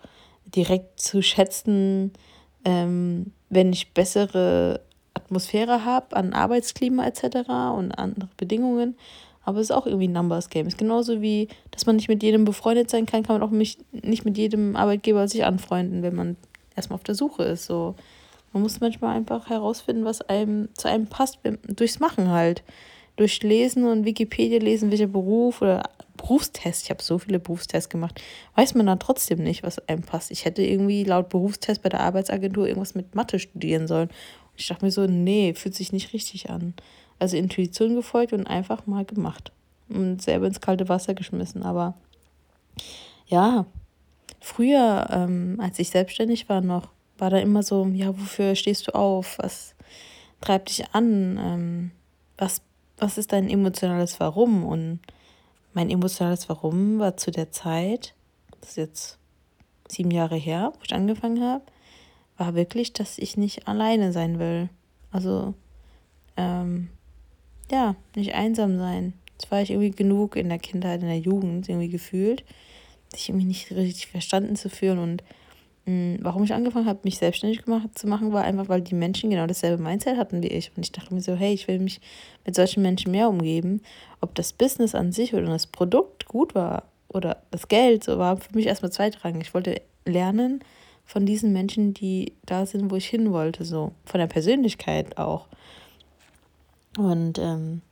direkt 0.54 1.00
zu 1.00 1.22
schätzen, 1.22 2.12
ähm, 2.64 3.32
wenn 3.48 3.72
ich 3.72 3.92
bessere 3.92 4.80
Atmosphäre 5.14 5.84
habe 5.84 6.16
an 6.16 6.32
Arbeitsklima 6.32 7.06
etc. 7.06 7.48
und 7.76 7.92
andere 7.92 8.28
Bedingungen. 8.36 8.96
Aber 9.46 9.60
es 9.60 9.70
ist 9.70 9.76
auch 9.76 9.86
irgendwie 9.86 10.08
ein 10.08 10.12
Numbers 10.12 10.50
Game. 10.50 10.66
Es 10.66 10.74
ist 10.74 10.78
genauso 10.78 11.22
wie, 11.22 11.46
dass 11.70 11.86
man 11.86 11.96
nicht 11.96 12.08
mit 12.08 12.22
jedem 12.22 12.44
befreundet 12.44 12.90
sein 12.90 13.06
kann, 13.06 13.22
kann 13.22 13.38
man 13.38 13.48
auch 13.48 13.52
nicht 13.52 13.80
mit 14.24 14.36
jedem 14.36 14.74
Arbeitgeber 14.74 15.28
sich 15.28 15.44
anfreunden, 15.44 16.02
wenn 16.02 16.16
man 16.16 16.36
erstmal 16.74 16.96
auf 16.96 17.04
der 17.04 17.14
Suche 17.14 17.44
ist. 17.44 17.64
So. 17.64 17.94
Man 18.52 18.64
muss 18.64 18.80
manchmal 18.80 19.16
einfach 19.16 19.48
herausfinden, 19.48 20.04
was 20.04 20.20
einem 20.20 20.68
zu 20.74 20.88
einem 20.88 21.06
passt, 21.06 21.38
durchs 21.68 22.00
Machen 22.00 22.30
halt. 22.30 22.64
Durch 23.14 23.40
Lesen 23.42 23.86
und 23.86 24.04
Wikipedia 24.04 24.58
lesen, 24.58 24.90
welcher 24.90 25.06
Beruf 25.06 25.62
oder 25.62 25.84
Berufstest, 26.16 26.84
ich 26.84 26.90
habe 26.90 27.02
so 27.02 27.18
viele 27.18 27.38
Berufstests 27.38 27.88
gemacht, 27.88 28.20
weiß 28.56 28.74
man 28.74 28.86
dann 28.86 28.98
trotzdem 28.98 29.42
nicht, 29.42 29.62
was 29.62 29.78
einem 29.88 30.02
passt. 30.02 30.32
Ich 30.32 30.44
hätte 30.44 30.62
irgendwie 30.62 31.04
laut 31.04 31.28
Berufstest 31.28 31.82
bei 31.82 31.88
der 31.88 32.00
Arbeitsagentur 32.00 32.66
irgendwas 32.66 32.96
mit 32.96 33.14
Mathe 33.14 33.38
studieren 33.38 33.86
sollen. 33.86 34.08
Und 34.08 34.60
ich 34.60 34.66
dachte 34.66 34.84
mir 34.84 34.90
so, 34.90 35.06
nee, 35.06 35.54
fühlt 35.54 35.76
sich 35.76 35.92
nicht 35.92 36.12
richtig 36.12 36.50
an. 36.50 36.74
Also 37.18 37.36
Intuition 37.36 37.94
gefolgt 37.94 38.32
und 38.32 38.46
einfach 38.46 38.86
mal 38.86 39.04
gemacht. 39.04 39.52
Und 39.88 40.20
selber 40.20 40.46
ins 40.46 40.60
kalte 40.60 40.88
Wasser 40.88 41.14
geschmissen. 41.14 41.62
Aber 41.62 41.94
ja, 43.26 43.66
früher, 44.40 45.08
ähm, 45.10 45.58
als 45.60 45.78
ich 45.78 45.90
selbstständig 45.90 46.48
war, 46.48 46.60
noch 46.60 46.88
war 47.18 47.30
da 47.30 47.38
immer 47.38 47.62
so, 47.62 47.86
ja, 47.86 48.08
wofür 48.08 48.54
stehst 48.54 48.88
du 48.88 48.94
auf? 48.94 49.38
Was 49.38 49.74
treibt 50.40 50.68
dich 50.68 50.90
an? 50.92 51.38
Ähm, 51.40 51.90
was, 52.36 52.62
was 52.98 53.18
ist 53.18 53.32
dein 53.32 53.48
emotionales 53.48 54.20
Warum? 54.20 54.64
Und 54.64 55.00
mein 55.72 55.90
emotionales 55.90 56.48
Warum 56.48 56.98
war 56.98 57.16
zu 57.16 57.30
der 57.30 57.52
Zeit, 57.52 58.14
das 58.60 58.70
ist 58.70 58.76
jetzt 58.76 59.18
sieben 59.88 60.10
Jahre 60.10 60.36
her, 60.36 60.72
wo 60.74 60.84
ich 60.84 60.94
angefangen 60.94 61.42
habe, 61.42 61.64
war 62.36 62.54
wirklich, 62.54 62.92
dass 62.92 63.18
ich 63.18 63.36
nicht 63.36 63.66
alleine 63.66 64.12
sein 64.12 64.38
will. 64.38 64.68
Also, 65.10 65.54
ähm, 66.36 66.90
ja, 67.70 67.96
nicht 68.14 68.34
einsam 68.34 68.78
sein. 68.78 69.12
Das 69.38 69.50
war 69.50 69.60
ich 69.60 69.70
irgendwie 69.70 69.90
genug 69.90 70.36
in 70.36 70.48
der 70.48 70.58
Kindheit, 70.58 71.02
in 71.02 71.08
der 71.08 71.18
Jugend 71.18 71.68
irgendwie 71.68 71.88
gefühlt, 71.88 72.44
sich 73.12 73.28
irgendwie 73.28 73.46
nicht 73.46 73.70
richtig 73.70 74.06
verstanden 74.06 74.56
zu 74.56 74.70
fühlen. 74.70 74.98
Und 74.98 75.24
mh, 75.86 75.92
mm, 75.92 76.18
warum 76.22 76.44
ich 76.44 76.54
angefangen 76.54 76.86
habe, 76.86 77.00
mich 77.02 77.18
selbstständig 77.18 77.64
gemacht, 77.64 77.98
zu 77.98 78.06
machen, 78.06 78.32
war 78.32 78.44
einfach, 78.44 78.68
weil 78.68 78.80
die 78.80 78.94
Menschen 78.94 79.30
genau 79.30 79.46
dasselbe 79.46 79.82
Mindset 79.82 80.16
hatten 80.16 80.42
wie 80.42 80.48
ich. 80.48 80.70
Und 80.76 80.84
ich 80.84 80.92
dachte 80.92 81.12
mir 81.12 81.20
so, 81.20 81.34
hey, 81.34 81.52
ich 81.52 81.68
will 81.68 81.78
mich 81.78 82.00
mit 82.44 82.54
solchen 82.54 82.82
Menschen 82.82 83.12
mehr 83.12 83.28
umgeben. 83.28 83.82
Ob 84.20 84.34
das 84.34 84.52
Business 84.52 84.94
an 84.94 85.12
sich 85.12 85.34
oder 85.34 85.46
das 85.46 85.66
Produkt 85.66 86.26
gut 86.26 86.54
war 86.54 86.84
oder 87.08 87.42
das 87.50 87.68
Geld, 87.68 88.04
so 88.04 88.18
war 88.18 88.38
für 88.38 88.54
mich 88.54 88.66
erstmal 88.66 88.92
zweitrangig. 88.92 89.48
Ich 89.48 89.54
wollte 89.54 89.82
lernen 90.04 90.60
von 91.04 91.24
diesen 91.26 91.52
Menschen, 91.52 91.94
die 91.94 92.32
da 92.44 92.66
sind, 92.66 92.90
wo 92.90 92.96
ich 92.96 93.06
hin 93.06 93.32
wollte, 93.32 93.64
so 93.64 93.92
von 94.04 94.18
der 94.18 94.26
Persönlichkeit 94.26 95.18
auch. 95.18 95.46
Und 96.96 97.38
ähm, 97.38 97.82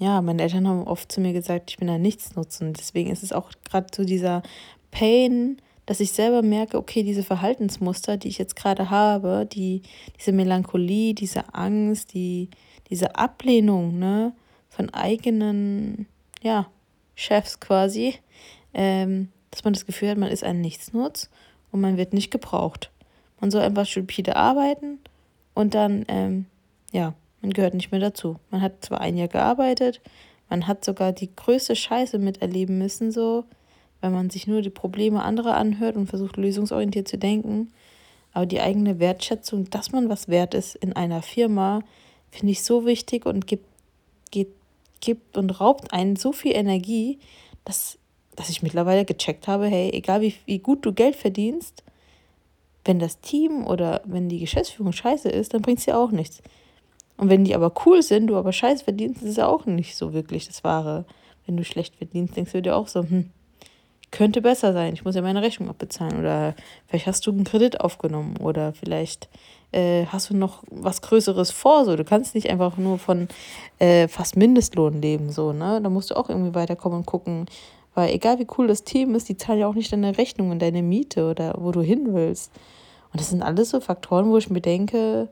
ja, 0.00 0.20
meine 0.22 0.42
Eltern 0.42 0.68
haben 0.68 0.84
oft 0.84 1.10
zu 1.10 1.20
mir 1.20 1.32
gesagt, 1.32 1.70
ich 1.70 1.78
bin 1.78 1.88
da 1.88 1.98
nichts 1.98 2.34
nutzen. 2.36 2.72
Deswegen 2.72 3.10
ist 3.10 3.22
es 3.22 3.32
auch 3.32 3.50
gerade 3.68 3.88
so 3.94 4.04
dieser 4.04 4.42
Pain, 4.90 5.58
dass 5.86 6.00
ich 6.00 6.12
selber 6.12 6.42
merke, 6.42 6.76
okay, 6.76 7.02
diese 7.02 7.22
Verhaltensmuster, 7.22 8.16
die 8.16 8.28
ich 8.28 8.38
jetzt 8.38 8.56
gerade 8.56 8.90
habe, 8.90 9.48
die, 9.50 9.82
diese 10.18 10.32
Melancholie, 10.32 11.14
diese 11.14 11.54
Angst, 11.54 12.14
die, 12.14 12.50
diese 12.90 13.16
Ablehnung 13.16 13.98
ne, 13.98 14.32
von 14.68 14.90
eigenen 14.90 16.06
ja, 16.42 16.66
Chefs 17.14 17.58
quasi, 17.58 18.14
ähm, 18.74 19.30
dass 19.50 19.64
man 19.64 19.72
das 19.72 19.86
Gefühl 19.86 20.10
hat, 20.10 20.18
man 20.18 20.30
ist 20.30 20.44
ein 20.44 20.60
Nichtsnutz 20.60 21.30
und 21.72 21.80
man 21.80 21.96
wird 21.96 22.12
nicht 22.12 22.30
gebraucht. 22.30 22.90
Man 23.40 23.50
soll 23.50 23.62
einfach 23.62 23.86
stupide 23.86 24.36
arbeiten 24.36 24.98
und 25.54 25.74
dann, 25.74 26.04
ähm, 26.08 26.46
ja, 26.92 27.14
man 27.40 27.52
gehört 27.52 27.74
nicht 27.74 27.90
mehr 27.90 28.00
dazu. 28.00 28.36
Man 28.50 28.62
hat 28.62 28.84
zwar 28.84 29.00
ein 29.00 29.16
Jahr 29.16 29.28
gearbeitet, 29.28 30.00
man 30.48 30.66
hat 30.66 30.84
sogar 30.84 31.12
die 31.12 31.34
größte 31.34 31.76
Scheiße 31.76 32.18
miterleben 32.18 32.78
müssen, 32.78 33.12
so, 33.12 33.44
weil 34.00 34.10
man 34.10 34.30
sich 34.30 34.46
nur 34.46 34.62
die 34.62 34.70
Probleme 34.70 35.22
anderer 35.22 35.56
anhört 35.56 35.96
und 35.96 36.06
versucht, 36.06 36.36
lösungsorientiert 36.36 37.08
zu 37.08 37.18
denken. 37.18 37.72
Aber 38.32 38.46
die 38.46 38.60
eigene 38.60 38.98
Wertschätzung, 38.98 39.68
dass 39.70 39.92
man 39.92 40.08
was 40.08 40.28
wert 40.28 40.54
ist 40.54 40.76
in 40.76 40.92
einer 40.94 41.22
Firma, 41.22 41.80
finde 42.30 42.52
ich 42.52 42.62
so 42.62 42.86
wichtig 42.86 43.26
und 43.26 43.46
gibt, 43.46 43.66
gibt, 44.30 44.54
gibt 45.00 45.36
und 45.36 45.60
raubt 45.60 45.92
einen 45.92 46.16
so 46.16 46.32
viel 46.32 46.54
Energie, 46.54 47.18
dass, 47.64 47.98
dass 48.36 48.48
ich 48.48 48.62
mittlerweile 48.62 49.04
gecheckt 49.04 49.48
habe, 49.48 49.66
hey, 49.66 49.90
egal 49.92 50.20
wie, 50.20 50.34
wie 50.46 50.58
gut 50.58 50.84
du 50.84 50.92
Geld 50.92 51.16
verdienst, 51.16 51.82
wenn 52.84 52.98
das 52.98 53.20
Team 53.20 53.66
oder 53.66 54.00
wenn 54.04 54.28
die 54.28 54.38
Geschäftsführung 54.38 54.92
scheiße 54.92 55.28
ist, 55.28 55.52
dann 55.52 55.62
bringt 55.62 55.80
es 55.80 55.84
dir 55.84 55.98
auch 55.98 56.10
nichts. 56.10 56.42
Und 57.18 57.28
wenn 57.28 57.44
die 57.44 57.54
aber 57.54 57.72
cool 57.84 58.02
sind, 58.02 58.28
du 58.28 58.36
aber 58.36 58.52
scheiße 58.52 58.84
verdienst, 58.84 59.22
ist 59.22 59.30
es 59.30 59.36
ja 59.36 59.46
auch 59.46 59.66
nicht 59.66 59.96
so 59.96 60.14
wirklich 60.14 60.46
das 60.46 60.64
Wahre. 60.64 61.04
Wenn 61.46 61.56
du 61.56 61.64
schlecht 61.64 61.96
verdienst, 61.96 62.36
denkst 62.36 62.52
du 62.52 62.62
dir 62.62 62.76
auch 62.76 62.88
so, 62.88 63.02
hm, 63.02 63.30
könnte 64.10 64.40
besser 64.40 64.72
sein, 64.72 64.94
ich 64.94 65.04
muss 65.04 65.14
ja 65.14 65.22
meine 65.22 65.42
Rechnung 65.42 65.68
abbezahlen. 65.68 66.18
Oder 66.18 66.54
vielleicht 66.86 67.06
hast 67.06 67.26
du 67.26 67.32
einen 67.32 67.44
Kredit 67.44 67.80
aufgenommen 67.80 68.36
oder 68.38 68.72
vielleicht 68.72 69.28
äh, 69.72 70.06
hast 70.06 70.30
du 70.30 70.36
noch 70.36 70.62
was 70.70 71.02
Größeres 71.02 71.50
vor. 71.50 71.84
So. 71.84 71.96
Du 71.96 72.04
kannst 72.04 72.34
nicht 72.34 72.50
einfach 72.50 72.76
nur 72.76 72.98
von 72.98 73.28
äh, 73.78 74.08
fast 74.08 74.36
Mindestlohn 74.36 75.02
leben. 75.02 75.30
So, 75.30 75.52
ne? 75.52 75.80
Da 75.82 75.90
musst 75.90 76.10
du 76.10 76.16
auch 76.16 76.28
irgendwie 76.28 76.54
weiterkommen 76.54 77.00
und 77.00 77.06
gucken. 77.06 77.46
Weil 77.94 78.14
egal 78.14 78.38
wie 78.38 78.46
cool 78.56 78.68
das 78.68 78.84
Team 78.84 79.14
ist, 79.14 79.28
die 79.28 79.36
zahlen 79.36 79.58
ja 79.58 79.66
auch 79.66 79.74
nicht 79.74 79.92
deine 79.92 80.16
Rechnung 80.16 80.50
und 80.50 80.60
deine 80.60 80.82
Miete 80.82 81.28
oder 81.28 81.54
wo 81.58 81.72
du 81.72 81.80
hin 81.80 82.14
willst. 82.14 82.52
Und 83.12 83.20
das 83.20 83.30
sind 83.30 83.42
alles 83.42 83.70
so 83.70 83.80
Faktoren, 83.80 84.30
wo 84.30 84.36
ich 84.36 84.50
mir 84.50 84.60
denke, 84.60 85.28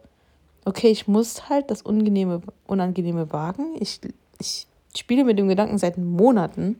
okay, 0.66 0.88
ich 0.88 1.08
muss 1.08 1.48
halt 1.48 1.70
das 1.70 1.80
Unangenehme, 1.80 2.42
Unangenehme 2.66 3.32
wagen. 3.32 3.76
Ich, 3.78 4.00
ich 4.38 4.66
spiele 4.94 5.24
mit 5.24 5.38
dem 5.38 5.48
Gedanken 5.48 5.78
seit 5.78 5.96
Monaten. 5.96 6.78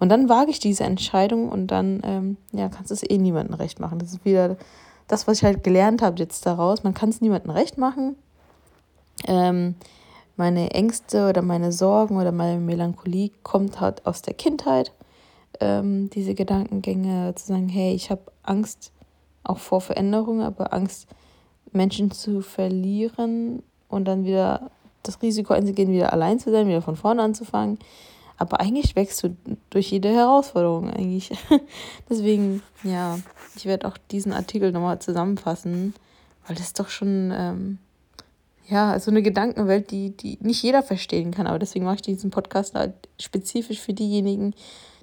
Und 0.00 0.08
dann 0.08 0.28
wage 0.28 0.50
ich 0.50 0.58
diese 0.58 0.84
Entscheidung 0.84 1.48
und 1.48 1.68
dann 1.68 2.02
ähm, 2.04 2.36
ja, 2.52 2.68
kannst 2.68 2.90
du 2.90 2.94
es 2.94 3.08
eh 3.08 3.16
niemandem 3.16 3.54
recht 3.54 3.78
machen. 3.78 4.00
Das 4.00 4.12
ist 4.12 4.24
wieder 4.24 4.56
das, 5.06 5.26
was 5.26 5.38
ich 5.38 5.44
halt 5.44 5.62
gelernt 5.62 6.02
habe 6.02 6.18
jetzt 6.18 6.44
daraus. 6.44 6.82
Man 6.82 6.92
kann 6.92 7.08
es 7.08 7.20
niemandem 7.20 7.52
recht 7.52 7.78
machen. 7.78 8.16
Ähm, 9.28 9.76
meine 10.36 10.72
Ängste 10.72 11.28
oder 11.28 11.42
meine 11.42 11.70
Sorgen 11.70 12.16
oder 12.16 12.32
meine 12.32 12.58
Melancholie 12.58 13.30
kommt 13.44 13.80
halt 13.80 14.04
aus 14.04 14.22
der 14.22 14.34
Kindheit. 14.34 14.92
Ähm, 15.60 16.10
diese 16.10 16.34
Gedankengänge 16.34 17.32
zu 17.36 17.46
sagen, 17.46 17.68
hey, 17.68 17.94
ich 17.94 18.10
habe 18.10 18.22
Angst 18.42 18.90
auch 19.44 19.58
vor 19.58 19.80
Veränderungen, 19.80 20.42
aber 20.42 20.72
Angst, 20.72 21.06
Menschen 21.74 22.10
zu 22.10 22.40
verlieren 22.40 23.62
und 23.88 24.06
dann 24.06 24.24
wieder 24.24 24.70
das 25.02 25.20
Risiko 25.22 25.52
einzugehen, 25.52 25.92
wieder 25.92 26.12
allein 26.12 26.38
zu 26.38 26.50
sein, 26.50 26.68
wieder 26.68 26.82
von 26.82 26.96
vorne 26.96 27.22
anzufangen. 27.22 27.78
Aber 28.36 28.60
eigentlich 28.60 28.96
wächst 28.96 29.22
du 29.22 29.36
durch 29.70 29.90
jede 29.90 30.08
Herausforderung 30.08 30.90
eigentlich. 30.90 31.30
Deswegen, 32.10 32.62
ja, 32.82 33.18
ich 33.56 33.66
werde 33.66 33.86
auch 33.86 33.96
diesen 34.10 34.32
Artikel 34.32 34.72
nochmal 34.72 34.98
zusammenfassen, 34.98 35.94
weil 36.46 36.56
das 36.56 36.72
doch 36.72 36.88
schon, 36.88 37.32
ähm, 37.36 37.78
ja, 38.66 38.98
so 38.98 39.10
eine 39.10 39.22
Gedankenwelt, 39.22 39.90
die, 39.90 40.10
die 40.10 40.38
nicht 40.40 40.62
jeder 40.62 40.82
verstehen 40.82 41.30
kann. 41.30 41.46
Aber 41.46 41.58
deswegen 41.58 41.84
mache 41.84 41.96
ich 41.96 42.02
diesen 42.02 42.30
Podcast 42.30 42.74
halt 42.74 42.94
spezifisch 43.20 43.80
für 43.80 43.92
diejenigen, 43.92 44.54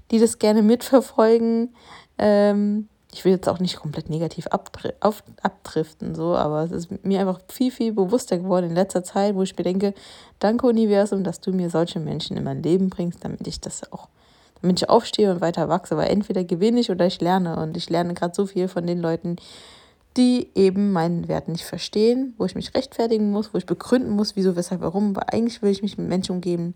die 0.09 0.19
das 0.19 0.39
gerne 0.39 0.61
mitverfolgen, 0.61 1.69
ähm, 2.17 2.89
ich 3.13 3.25
will 3.25 3.33
jetzt 3.33 3.49
auch 3.49 3.59
nicht 3.59 3.77
komplett 3.77 4.09
negativ 4.09 4.47
abdriften, 4.47 6.15
so, 6.15 6.35
aber 6.35 6.63
es 6.63 6.71
ist 6.71 7.05
mir 7.05 7.19
einfach 7.19 7.41
viel, 7.49 7.71
viel 7.71 7.91
bewusster 7.91 8.37
geworden 8.37 8.69
in 8.69 8.75
letzter 8.75 9.03
Zeit, 9.03 9.35
wo 9.35 9.43
ich 9.43 9.57
mir 9.57 9.63
denke, 9.63 9.93
danke 10.39 10.65
Universum, 10.65 11.23
dass 11.23 11.41
du 11.41 11.51
mir 11.51 11.69
solche 11.69 11.99
Menschen 11.99 12.37
in 12.37 12.43
mein 12.43 12.63
Leben 12.63 12.89
bringst, 12.89 13.23
damit 13.23 13.45
ich 13.47 13.59
das 13.59 13.91
auch, 13.91 14.07
damit 14.61 14.81
ich 14.81 14.89
aufstehe 14.89 15.29
und 15.31 15.41
weiter 15.41 15.67
wachse, 15.67 15.97
weil 15.97 16.09
entweder 16.09 16.45
gewinne 16.45 16.79
ich 16.79 16.89
oder 16.89 17.05
ich 17.05 17.19
lerne 17.19 17.57
und 17.57 17.75
ich 17.75 17.89
lerne 17.89 18.13
gerade 18.13 18.33
so 18.33 18.45
viel 18.45 18.69
von 18.69 18.87
den 18.87 18.99
Leuten, 18.99 19.35
die 20.15 20.49
eben 20.55 20.91
meinen 20.91 21.27
Wert 21.27 21.49
nicht 21.49 21.65
verstehen, 21.65 22.33
wo 22.37 22.45
ich 22.45 22.55
mich 22.55 22.73
rechtfertigen 22.75 23.31
muss, 23.31 23.53
wo 23.53 23.57
ich 23.57 23.65
begründen 23.65 24.11
muss, 24.11 24.35
wieso, 24.35 24.55
weshalb, 24.55 24.81
warum, 24.81 25.15
weil 25.15 25.25
eigentlich 25.31 25.61
will 25.61 25.71
ich 25.71 25.81
mich 25.81 25.97
mit 25.97 26.07
Menschen 26.07 26.35
umgeben, 26.35 26.75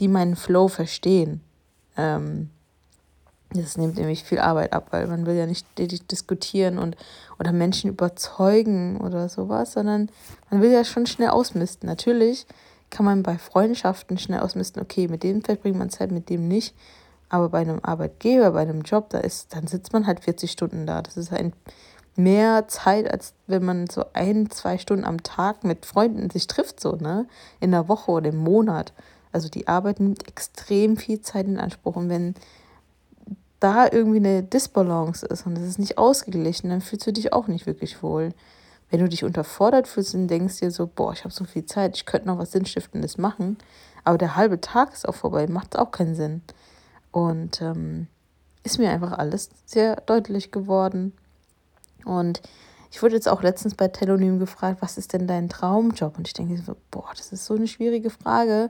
die 0.00 0.08
meinen 0.08 0.36
Flow 0.36 0.68
verstehen. 0.68 1.40
Ähm, 1.96 2.50
das 3.54 3.76
nimmt 3.76 3.96
nämlich 3.96 4.24
viel 4.24 4.38
Arbeit 4.38 4.72
ab, 4.72 4.88
weil 4.90 5.06
man 5.06 5.26
will 5.26 5.34
ja 5.34 5.46
nicht 5.46 5.66
diskutieren 5.78 6.78
und 6.78 6.96
oder 7.38 7.52
Menschen 7.52 7.90
überzeugen 7.90 9.00
oder 9.00 9.28
sowas, 9.28 9.72
sondern 9.72 10.10
man 10.50 10.60
will 10.62 10.70
ja 10.70 10.84
schon 10.84 11.06
schnell 11.06 11.30
ausmisten. 11.30 11.88
Natürlich 11.88 12.46
kann 12.90 13.06
man 13.06 13.22
bei 13.22 13.38
Freundschaften 13.38 14.18
schnell 14.18 14.40
ausmisten, 14.40 14.82
okay, 14.82 15.08
mit 15.08 15.22
dem 15.22 15.42
verbringt 15.42 15.78
man 15.78 15.90
Zeit, 15.90 16.12
mit 16.12 16.28
dem 16.28 16.46
nicht. 16.46 16.74
Aber 17.28 17.48
bei 17.48 17.60
einem 17.60 17.80
Arbeitgeber, 17.82 18.50
bei 18.50 18.60
einem 18.60 18.82
Job, 18.82 19.08
da 19.08 19.18
ist, 19.18 19.54
dann 19.54 19.66
sitzt 19.66 19.94
man 19.94 20.06
halt 20.06 20.20
40 20.20 20.50
Stunden 20.50 20.86
da. 20.86 21.00
Das 21.00 21.16
ist 21.16 21.32
ein 21.32 21.54
mehr 22.14 22.68
Zeit, 22.68 23.10
als 23.10 23.32
wenn 23.46 23.64
man 23.64 23.88
so 23.88 24.04
ein, 24.12 24.50
zwei 24.50 24.76
Stunden 24.76 25.04
am 25.04 25.22
Tag 25.22 25.64
mit 25.64 25.86
Freunden 25.86 26.28
sich 26.28 26.46
trifft, 26.46 26.80
so, 26.80 26.96
ne? 26.96 27.26
In 27.58 27.70
der 27.70 27.88
Woche 27.88 28.10
oder 28.10 28.28
im 28.28 28.36
Monat. 28.36 28.92
Also 29.32 29.48
die 29.48 29.66
Arbeit 29.66 29.98
nimmt 29.98 30.28
extrem 30.28 30.98
viel 30.98 31.22
Zeit 31.22 31.46
in 31.46 31.58
Anspruch. 31.58 31.96
Und 31.96 32.10
wenn 32.10 32.34
da 33.62 33.86
irgendwie 33.90 34.18
eine 34.18 34.42
Disbalance 34.42 35.24
ist 35.26 35.46
und 35.46 35.56
es 35.56 35.64
ist 35.64 35.78
nicht 35.78 35.98
ausgeglichen, 35.98 36.70
dann 36.70 36.80
fühlst 36.80 37.06
du 37.06 37.12
dich 37.12 37.32
auch 37.32 37.46
nicht 37.46 37.66
wirklich 37.66 38.02
wohl. 38.02 38.30
Wenn 38.90 39.00
du 39.00 39.08
dich 39.08 39.24
unterfordert 39.24 39.88
fühlst 39.88 40.14
und 40.14 40.28
denkst 40.28 40.58
dir 40.58 40.70
so, 40.70 40.86
boah, 40.86 41.12
ich 41.12 41.24
habe 41.24 41.32
so 41.32 41.44
viel 41.44 41.64
Zeit, 41.64 41.96
ich 41.96 42.04
könnte 42.04 42.26
noch 42.26 42.38
was 42.38 42.52
Sinnstiftendes 42.52 43.16
machen, 43.18 43.56
aber 44.04 44.18
der 44.18 44.36
halbe 44.36 44.60
Tag 44.60 44.92
ist 44.92 45.08
auch 45.08 45.14
vorbei, 45.14 45.46
macht 45.46 45.78
auch 45.78 45.92
keinen 45.92 46.14
Sinn. 46.14 46.42
Und 47.12 47.62
ähm, 47.62 48.08
ist 48.64 48.78
mir 48.78 48.90
einfach 48.90 49.12
alles 49.12 49.50
sehr 49.64 49.96
deutlich 49.96 50.50
geworden. 50.50 51.12
Und 52.04 52.42
ich 52.92 53.02
wurde 53.02 53.14
jetzt 53.14 53.28
auch 53.28 53.42
letztens 53.42 53.74
bei 53.74 53.88
Telonym 53.88 54.38
gefragt, 54.38 54.82
was 54.82 54.98
ist 54.98 55.14
denn 55.14 55.26
dein 55.26 55.48
Traumjob? 55.48 56.18
Und 56.18 56.28
ich 56.28 56.34
denke 56.34 56.58
so, 56.58 56.76
boah, 56.90 57.08
das 57.16 57.32
ist 57.32 57.46
so 57.46 57.54
eine 57.54 57.66
schwierige 57.66 58.10
Frage, 58.10 58.68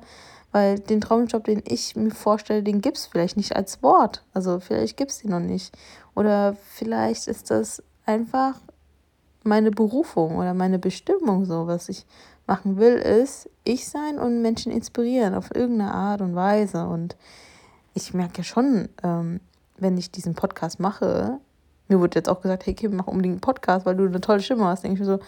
weil 0.53 0.79
den 0.79 1.01
Traumjob, 1.01 1.43
den 1.43 1.61
ich 1.67 1.97
mir 1.97 2.13
vorstelle, 2.13 2.63
den 2.63 2.81
gibt 2.81 2.99
es 2.99 3.07
vielleicht 3.07 3.37
nicht 3.37 3.57
als 3.57 3.83
Wort. 3.83 4.23
Also 4.33 4.61
vielleicht 4.61 4.97
gibt 4.97 5.11
es 5.11 5.19
den 5.19 5.33
noch 5.33 5.41
nicht. 5.41 5.77
Oder 6.15 6.55
vielleicht 6.69 7.27
ist 7.27 7.51
das 7.51 7.83
einfach 8.07 8.55
meine 9.43 9.73
Berufung 9.73 10.37
oder 10.37 10.55
meine 10.55 10.79
Bestimmung 10.79 11.45
so. 11.45 11.67
Was 11.67 11.89
ich 11.89 12.07
machen 12.47 12.77
will, 12.77 12.95
ist 12.95 13.51
ich 13.65 13.89
sein 13.89 14.21
und 14.21 14.41
Menschen 14.41 14.71
inspirieren 14.71 15.35
auf 15.35 15.53
irgendeine 15.53 15.95
Art 15.95 16.21
und 16.21 16.37
Weise. 16.37 16.87
Und 16.87 17.17
ich 17.93 18.15
merke 18.15 18.39
ja 18.39 18.45
schon, 18.45 18.89
ähm, 19.03 19.41
wenn 19.79 19.99
ich 19.99 20.13
diesen 20.13 20.35
Podcast 20.37 20.79
mache, 20.79 21.41
mir 21.93 22.01
wurde 22.01 22.19
jetzt 22.19 22.29
auch 22.29 22.41
gesagt, 22.41 22.67
hey 22.67 22.75
Kim, 22.75 22.97
mach 22.97 23.07
unbedingt 23.07 23.35
einen 23.35 23.41
Podcast, 23.41 23.85
weil 23.87 23.97
du 23.97 24.07
eine 24.07 24.21
tolle 24.21 24.41
Stimme 24.41 24.65
hast. 24.65 24.83
Denke 24.83 24.95
ich 24.95 25.01
mir 25.01 25.19
so, 25.19 25.21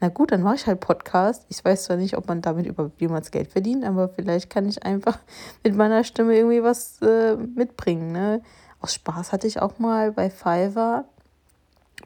na 0.00 0.08
gut, 0.08 0.32
dann 0.32 0.42
mache 0.42 0.56
ich 0.56 0.66
halt 0.66 0.80
Podcast. 0.80 1.46
Ich 1.48 1.64
weiß 1.64 1.84
zwar 1.84 1.96
nicht, 1.96 2.16
ob 2.16 2.26
man 2.26 2.42
damit 2.42 2.66
überhaupt 2.66 3.00
jemals 3.00 3.30
Geld 3.30 3.52
verdient, 3.52 3.84
aber 3.84 4.08
vielleicht 4.08 4.50
kann 4.50 4.68
ich 4.68 4.84
einfach 4.84 5.18
mit 5.62 5.76
meiner 5.76 6.02
Stimme 6.02 6.36
irgendwie 6.36 6.62
was 6.62 7.00
äh, 7.02 7.36
mitbringen. 7.36 8.10
Ne? 8.10 8.42
Aus 8.80 8.94
Spaß 8.94 9.32
hatte 9.32 9.46
ich 9.46 9.60
auch 9.60 9.78
mal 9.78 10.12
bei 10.12 10.30
Fiverr 10.30 11.04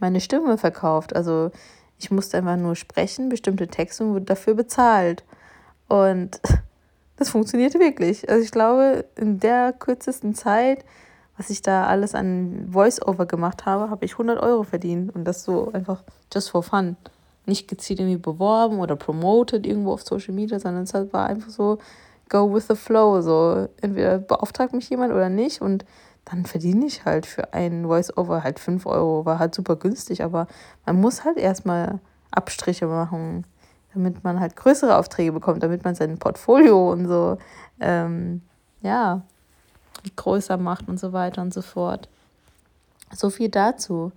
meine 0.01 0.21
Stimme 0.21 0.59
verkauft. 0.59 1.17
Also 1.17 1.51
ich 1.99 2.11
musste 2.11 2.37
einfach 2.37 2.57
nur 2.57 2.77
sprechen, 2.77 3.29
bestimmte 3.29 3.69
Texte 3.69 4.05
und 4.05 4.13
wurde 4.13 4.27
dafür 4.27 4.55
bezahlt. 4.55 5.25
Und 5.89 6.41
das 7.17 7.31
funktionierte 7.31 7.79
wirklich. 7.79 8.29
Also 8.29 8.43
ich 8.43 8.51
glaube, 8.51 9.07
in 9.17 9.41
der 9.41 9.73
kürzesten 9.73 10.35
Zeit, 10.35 10.85
was 11.37 11.51
ich 11.51 11.63
da 11.63 11.87
alles 11.87 12.15
an 12.15 12.69
Voice-Over 12.71 13.27
gemacht 13.27 13.67
habe, 13.67 13.91
habe 13.91 14.05
ich 14.05 14.13
100 14.13 14.41
Euro 14.41 14.63
verdient. 14.63 15.15
Und 15.15 15.25
das 15.25 15.45
so 15.45 15.73
einfach 15.73 16.03
just 16.33 16.51
for 16.51 16.63
fun 16.63 16.97
nicht 17.47 17.69
gezielt 17.69 18.01
irgendwie 18.01 18.19
beworben 18.19 18.81
oder 18.81 18.97
promoted 18.97 19.67
irgendwo 19.67 19.93
auf 19.93 20.03
Social 20.03 20.35
Media, 20.35 20.59
sondern 20.59 20.83
es 20.83 20.93
war 21.13 21.27
einfach 21.27 21.51
so, 21.51 21.79
go 22.29 22.53
with 22.53 22.67
the 22.69 22.75
flow. 22.75 23.21
So, 23.21 23.69
entweder 23.81 24.19
beauftragt 24.19 24.73
mich 24.73 24.91
jemand 24.91 25.13
oder 25.13 25.29
nicht 25.29 25.63
und 25.63 25.85
dann 26.25 26.45
verdiene 26.45 26.87
ich 26.87 27.05
halt 27.05 27.25
für 27.25 27.53
einen 27.55 27.87
Voice-Over 27.87 28.43
halt 28.43 28.59
5 28.59 28.85
Euro. 28.87 29.25
War 29.25 29.39
halt 29.39 29.55
super 29.55 29.77
günstig, 29.77 30.25
aber 30.25 30.49
man 30.85 31.01
muss 31.01 31.25
halt 31.25 31.37
erstmal 31.39 32.01
Abstriche 32.33 32.87
machen, 32.87 33.47
damit 33.95 34.25
man 34.25 34.41
halt 34.41 34.57
größere 34.57 34.97
Aufträge 34.97 35.33
bekommt, 35.33 35.63
damit 35.63 35.85
man 35.85 35.95
sein 35.95 36.19
Portfolio 36.19 36.91
und 36.91 37.07
so, 37.07 37.39
ähm, 37.79 38.43
ja, 38.83 39.23
größer 40.17 40.57
macht 40.57 40.89
und 40.89 40.99
so 40.99 41.13
weiter 41.13 41.43
und 41.43 41.53
so 41.53 41.63
fort. 41.63 42.09
So 43.13 43.31
viel 43.31 43.49
dazu. 43.49 44.13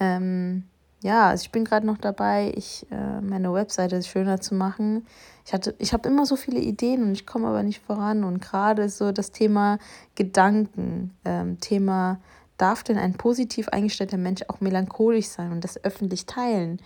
Ähm, 0.00 0.64
ja, 1.02 1.28
also 1.30 1.42
ich 1.42 1.50
bin 1.50 1.64
gerade 1.64 1.86
noch 1.86 1.98
dabei, 1.98 2.52
ich, 2.56 2.86
äh, 2.90 3.20
meine 3.20 3.52
Webseite 3.52 4.00
schöner 4.02 4.40
zu 4.40 4.54
machen. 4.54 5.06
Ich, 5.44 5.52
ich 5.78 5.92
habe 5.92 6.08
immer 6.08 6.26
so 6.26 6.36
viele 6.36 6.60
Ideen 6.60 7.02
und 7.02 7.12
ich 7.12 7.26
komme 7.26 7.48
aber 7.48 7.62
nicht 7.62 7.82
voran. 7.82 8.22
Und 8.22 8.40
gerade 8.40 8.88
so 8.88 9.10
das 9.10 9.32
Thema 9.32 9.78
Gedanken, 10.14 11.12
ähm, 11.24 11.58
Thema, 11.60 12.20
darf 12.56 12.84
denn 12.84 12.98
ein 12.98 13.14
positiv 13.14 13.68
eingestellter 13.68 14.16
Mensch 14.18 14.42
auch 14.48 14.60
melancholisch 14.60 15.26
sein 15.26 15.50
und 15.50 15.64
das 15.64 15.82
öffentlich 15.84 16.26
teilen? 16.26 16.80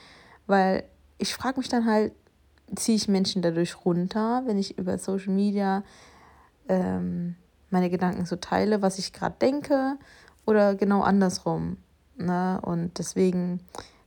Weil 0.47 0.85
ich 1.19 1.35
frage 1.35 1.59
mich 1.59 1.69
dann 1.69 1.85
halt, 1.85 2.13
ziehe 2.75 2.97
ich 2.97 3.09
Menschen 3.09 3.43
dadurch 3.43 3.85
runter, 3.85 4.43
wenn 4.47 4.59
ich 4.59 4.79
über 4.79 4.97
Social 4.99 5.33
Media 5.33 5.85
ähm, 6.69 7.37
meine 7.77 7.91
Gedanken 7.91 8.25
so 8.25 8.37
teile, 8.37 8.81
was 8.81 8.99
ich 8.99 9.13
gerade 9.13 9.37
denke, 9.39 9.99
oder 10.47 10.75
genau 10.75 11.03
andersrum. 11.03 11.77
Ne? 12.17 12.59
Und 12.63 12.99
deswegen 12.99 13.61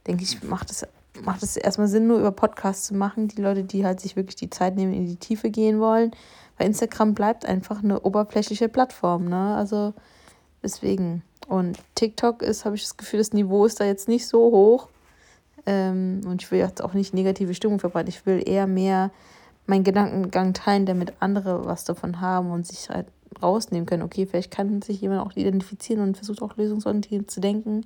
denke 0.08 0.24
ich, 0.24 0.42
macht 0.42 0.72
es 0.72 0.88
macht 1.24 1.44
es 1.44 1.58
erstmal 1.58 1.88
Sinn, 1.88 2.08
nur 2.08 2.20
über 2.20 2.32
Podcasts 2.32 2.88
zu 2.88 2.96
machen. 2.96 3.28
Die 3.28 3.42
Leute, 3.42 3.64
die 3.64 3.86
halt 3.86 4.00
sich 4.00 4.16
wirklich 4.16 4.38
die 4.38 4.50
Zeit 4.50 4.76
nehmen, 4.76 4.94
in 4.94 5.06
die 5.06 5.18
Tiefe 5.18 5.50
gehen 5.50 5.80
wollen. 5.80 6.12
Weil 6.58 6.68
Instagram 6.68 7.14
bleibt 7.14 7.46
einfach 7.46 7.84
eine 7.84 8.00
oberflächliche 8.02 8.70
Plattform, 8.70 9.26
ne? 9.26 9.56
Also 9.56 9.94
deswegen. 10.64 11.24
Und 11.48 11.78
TikTok 11.96 12.42
ist, 12.42 12.64
habe 12.64 12.76
ich 12.76 12.84
das 12.84 12.98
Gefühl, 12.98 13.20
das 13.20 13.34
Niveau 13.34 13.66
ist 13.66 13.80
da 13.82 13.86
jetzt 13.86 14.08
nicht 14.08 14.28
so 14.28 14.40
hoch. 14.40 14.88
Ähm, 15.66 16.22
und 16.26 16.42
ich 16.42 16.50
will 16.52 16.60
jetzt 16.60 16.82
auch 16.82 16.94
nicht 16.94 17.14
negative 17.14 17.54
Stimmung 17.54 17.80
verbreiten. 17.80 18.10
Ich 18.10 18.26
will 18.26 18.42
eher 18.48 18.66
mehr 18.66 19.12
meinen 19.66 19.84
Gedankengang 19.84 20.54
teilen, 20.54 20.86
damit 20.86 21.14
andere 21.20 21.66
was 21.66 21.86
davon 21.86 22.22
haben 22.22 22.52
und 22.52 22.66
sich 22.66 22.90
halt 22.90 23.08
rausnehmen 23.42 23.86
können. 23.86 24.04
Okay, 24.04 24.26
vielleicht 24.26 24.52
kann 24.52 24.82
sich 24.82 25.02
jemand 25.02 25.22
auch 25.22 25.36
identifizieren 25.36 26.02
und 26.02 26.18
versucht 26.18 26.42
auch 26.42 26.58
lösungsorientiert 26.58 27.30
zu 27.30 27.40
denken 27.40 27.86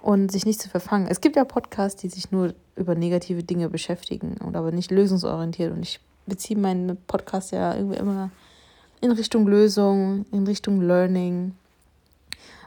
und 0.00 0.30
sich 0.30 0.46
nicht 0.46 0.60
zu 0.60 0.68
verfangen. 0.68 1.08
Es 1.08 1.20
gibt 1.20 1.36
ja 1.36 1.44
Podcasts, 1.44 2.00
die 2.00 2.08
sich 2.08 2.30
nur 2.30 2.54
über 2.76 2.94
negative 2.94 3.42
Dinge 3.42 3.68
beschäftigen 3.68 4.36
und 4.44 4.56
aber 4.56 4.70
nicht 4.70 4.90
lösungsorientiert. 4.90 5.72
Und 5.72 5.82
ich 5.82 6.00
beziehe 6.26 6.58
meinen 6.58 6.96
Podcast 7.06 7.52
ja 7.52 7.74
irgendwie 7.74 7.98
immer 7.98 8.30
in 9.00 9.10
Richtung 9.10 9.46
Lösung, 9.46 10.26
in 10.32 10.46
Richtung 10.46 10.80
Learning. 10.80 11.54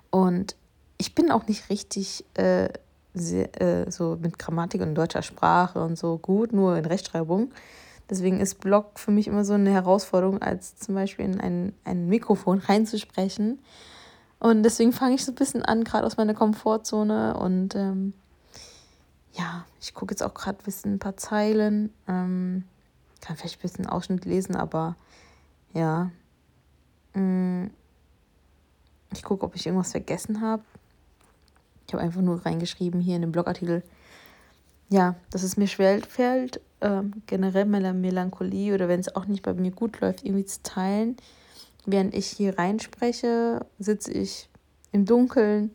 Und 0.09 0.55
ich 0.97 1.15
bin 1.15 1.31
auch 1.31 1.47
nicht 1.47 1.69
richtig 1.69 2.25
äh, 2.33 2.69
sehr, 3.13 3.61
äh, 3.61 3.91
so 3.91 4.17
mit 4.21 4.39
Grammatik 4.39 4.81
und 4.81 4.95
deutscher 4.95 5.21
Sprache 5.21 5.81
und 5.81 5.97
so 5.97 6.17
gut, 6.17 6.51
nur 6.53 6.77
in 6.77 6.85
Rechtschreibung. 6.85 7.51
Deswegen 8.09 8.39
ist 8.39 8.59
Blog 8.59 8.99
für 8.99 9.11
mich 9.11 9.27
immer 9.27 9.45
so 9.45 9.53
eine 9.53 9.71
Herausforderung, 9.71 10.41
als 10.41 10.77
zum 10.77 10.95
Beispiel 10.95 11.25
in 11.25 11.39
ein, 11.39 11.73
ein 11.83 12.07
Mikrofon 12.07 12.59
reinzusprechen 12.67 13.59
und 14.39 14.63
deswegen 14.63 14.93
fange 14.93 15.15
ich 15.15 15.25
so 15.25 15.33
ein 15.33 15.35
bisschen 15.35 15.63
an, 15.63 15.83
gerade 15.83 16.05
aus 16.05 16.17
meiner 16.17 16.33
Komfortzone. 16.33 17.37
Und 17.37 17.75
ähm, 17.75 18.13
ja, 19.33 19.65
ich 19.81 19.93
gucke 19.93 20.13
jetzt 20.13 20.23
auch 20.23 20.33
gerade 20.33 20.57
ein 20.85 20.99
paar 20.99 21.17
Zeilen. 21.17 21.93
Ähm, 22.07 22.63
kann 23.21 23.35
vielleicht 23.35 23.59
ein 23.59 23.61
bisschen 23.61 23.85
Ausschnitt 23.85 24.23
lesen, 24.23 24.55
aber 24.55 24.95
ja. 25.73 26.09
Mm, 27.13 27.67
ich 29.11 29.23
gucke, 29.23 29.43
ob 29.43 29.55
ich 29.55 29.65
irgendwas 29.65 29.91
vergessen 29.91 30.39
habe. 30.39 30.63
Ich 31.85 31.93
habe 31.93 32.03
einfach 32.03 32.21
nur 32.21 32.45
reingeschrieben 32.45 33.01
hier 33.01 33.15
in 33.15 33.21
dem 33.21 33.31
Blogartikel, 33.31 33.83
ja, 34.89 35.15
dass 35.31 35.43
es 35.43 35.57
mir 35.57 35.67
schwerfällt, 35.67 36.61
ähm, 36.81 37.13
generell 37.27 37.65
meine 37.65 37.93
Melancholie 37.93 38.73
oder 38.73 38.87
wenn 38.87 38.99
es 38.99 39.15
auch 39.15 39.25
nicht 39.25 39.43
bei 39.43 39.53
mir 39.53 39.71
gut 39.71 39.99
läuft, 39.99 40.23
irgendwie 40.23 40.45
zu 40.45 40.61
teilen 40.63 41.17
Während 41.85 42.13
ich 42.13 42.27
hier 42.27 42.57
reinspreche, 42.57 43.65
sitze 43.79 44.11
ich 44.11 44.49
im 44.91 45.05
Dunkeln 45.05 45.71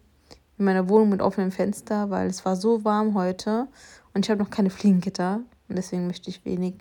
in 0.59 0.65
meiner 0.65 0.89
Wohnung 0.89 1.09
mit 1.09 1.21
offenem 1.21 1.51
Fenster, 1.51 2.11
weil 2.11 2.29
es 2.29 2.45
war 2.45 2.57
so 2.57 2.85
warm 2.85 3.15
heute 3.15 3.67
und 4.13 4.25
ich 4.25 4.31
habe 4.31 4.43
noch 4.43 4.51
keine 4.51 4.71
Fliegengitter 4.71 5.41
und 5.69 5.77
deswegen 5.77 6.07
möchte 6.07 6.31
ich 6.31 6.45
wenig, 6.45 6.75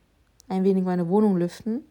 ein 0.49 0.63
wenig 0.63 0.83
meine 0.83 1.07
Wohnung 1.07 1.37
lüften. 1.37 1.83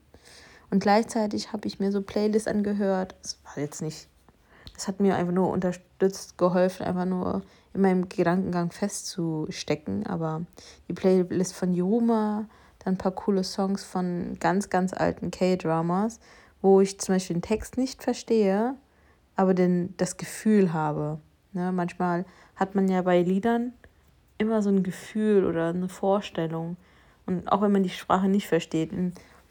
Und 0.70 0.80
gleichzeitig 0.80 1.52
habe 1.52 1.66
ich 1.66 1.80
mir 1.80 1.90
so 1.90 2.00
Playlists 2.00 2.48
angehört. 2.48 3.16
Das 3.22 3.38
war 3.44 3.62
jetzt 3.62 3.82
nicht, 3.82 4.08
das 4.82 4.88
hat 4.88 5.00
mir 5.00 5.16
einfach 5.16 5.32
nur 5.32 5.50
unterstützt, 5.50 6.38
geholfen, 6.38 6.84
einfach 6.84 7.04
nur 7.04 7.42
in 7.72 7.80
meinem 7.82 8.08
Gedankengang 8.08 8.70
festzustecken. 8.72 10.06
Aber 10.06 10.42
die 10.88 10.92
Playlist 10.92 11.54
von 11.54 11.72
Yuma, 11.72 12.46
dann 12.80 12.94
ein 12.94 12.98
paar 12.98 13.12
coole 13.12 13.44
Songs 13.44 13.84
von 13.84 14.36
ganz, 14.40 14.70
ganz 14.70 14.92
alten 14.92 15.30
K-Dramas 15.30 16.18
wo 16.62 16.80
ich 16.80 16.98
zum 17.00 17.16
Beispiel 17.16 17.36
den 17.36 17.42
Text 17.42 17.76
nicht 17.76 18.02
verstehe, 18.02 18.76
aber 19.36 19.52
den, 19.52 19.94
das 19.96 20.16
Gefühl 20.16 20.72
habe. 20.72 21.18
Ne? 21.52 21.72
Manchmal 21.72 22.24
hat 22.56 22.74
man 22.74 22.88
ja 22.88 23.02
bei 23.02 23.20
Liedern 23.20 23.72
immer 24.38 24.62
so 24.62 24.70
ein 24.70 24.82
Gefühl 24.82 25.44
oder 25.44 25.68
eine 25.68 25.88
Vorstellung. 25.88 26.76
Und 27.26 27.50
auch 27.50 27.60
wenn 27.60 27.72
man 27.72 27.82
die 27.82 27.90
Sprache 27.90 28.28
nicht 28.28 28.46
versteht. 28.46 28.90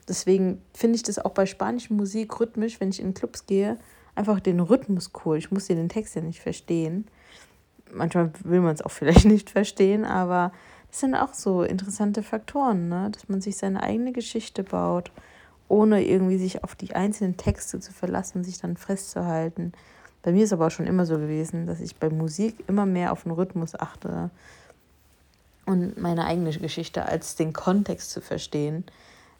Deswegen 0.08 0.62
finde 0.74 0.96
ich 0.96 1.04
das 1.04 1.20
auch 1.20 1.32
bei 1.32 1.46
spanischer 1.46 1.94
Musik 1.94 2.40
rhythmisch, 2.40 2.80
wenn 2.80 2.90
ich 2.90 3.00
in 3.00 3.14
Clubs 3.14 3.46
gehe, 3.46 3.78
einfach 4.22 4.40
den 4.40 4.60
Rhythmus 4.60 5.12
cool. 5.26 5.38
Ich 5.38 5.52
muss 5.52 5.68
den 5.68 5.90
Text 5.90 6.16
ja 6.16 6.22
nicht 6.22 6.40
verstehen. 6.40 7.08
Manchmal 7.94 8.32
will 8.44 8.62
man 8.62 8.74
es 8.74 8.82
auch 8.82 8.92
vielleicht 8.92 9.26
nicht 9.36 9.50
verstehen, 9.50 10.06
aber 10.06 10.52
das 10.90 11.02
sind 11.02 11.16
auch 11.16 11.34
so 11.34 11.64
interessante 11.64 12.24
Faktoren, 12.24 12.90
ne? 12.90 13.10
dass 13.12 13.30
man 13.30 13.42
sich 13.42 13.58
seine 13.58 13.84
eigene 13.84 14.12
Geschichte 14.12 14.64
baut 14.64 15.12
ohne 15.72 16.04
irgendwie 16.06 16.38
sich 16.38 16.66
auf 16.66 16.76
die 16.76 16.94
einzelnen 16.94 17.38
Texte 17.38 17.80
zu 17.80 17.94
verlassen 17.94 18.40
und 18.40 18.44
sich 18.44 18.60
dann 18.60 18.76
festzuhalten. 18.76 19.72
Bei 20.22 20.34
mir 20.34 20.44
ist 20.44 20.52
aber 20.52 20.68
auch 20.68 20.72
schon 20.72 20.86
immer 20.86 21.06
so 21.06 21.18
gewesen, 21.18 21.66
dass 21.66 21.80
ich 21.80 21.96
bei 21.96 22.10
Musik 22.10 22.66
immer 22.68 22.86
mehr 22.86 23.14
auf 23.14 23.24
den 23.24 23.32
Rhythmus 23.32 23.80
achte 23.80 24.30
und 25.66 25.98
meine 25.98 26.26
eigene 26.26 26.52
Geschichte 26.52 27.06
als 27.06 27.38
den 27.38 27.54
Kontext 27.54 28.12
zu 28.12 28.20
verstehen. 28.20 28.84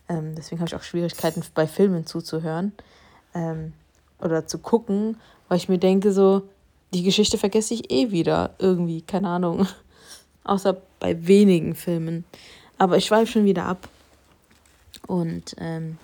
Ähm, 0.08 0.34
deswegen 0.34 0.62
habe 0.62 0.70
ich 0.70 0.76
auch 0.76 0.84
Schwierigkeiten 0.84 1.44
bei 1.54 1.68
Filmen 1.68 2.06
zuzuhören 2.06 2.72
ähm, 3.34 3.74
oder 4.22 4.48
zu 4.48 4.60
gucken, 4.60 5.18
weil 5.48 5.58
ich 5.58 5.70
mir 5.70 5.78
denke, 5.78 6.12
so, 6.12 6.44
die 6.94 7.04
Geschichte 7.04 7.38
vergesse 7.38 7.74
ich 7.74 7.92
eh 7.92 8.12
wieder 8.12 8.56
irgendwie, 8.60 9.02
keine 9.02 9.30
Ahnung. 9.30 9.68
Außer 10.44 10.82
bei 11.00 11.28
wenigen 11.28 11.76
Filmen. 11.76 12.26
Aber 12.78 12.98
ich 12.98 13.06
schweife 13.06 13.32
schon 13.32 13.46
wieder 13.46 13.66
ab. 13.66 13.88
Und 15.08 15.56
ähm, 15.60 15.98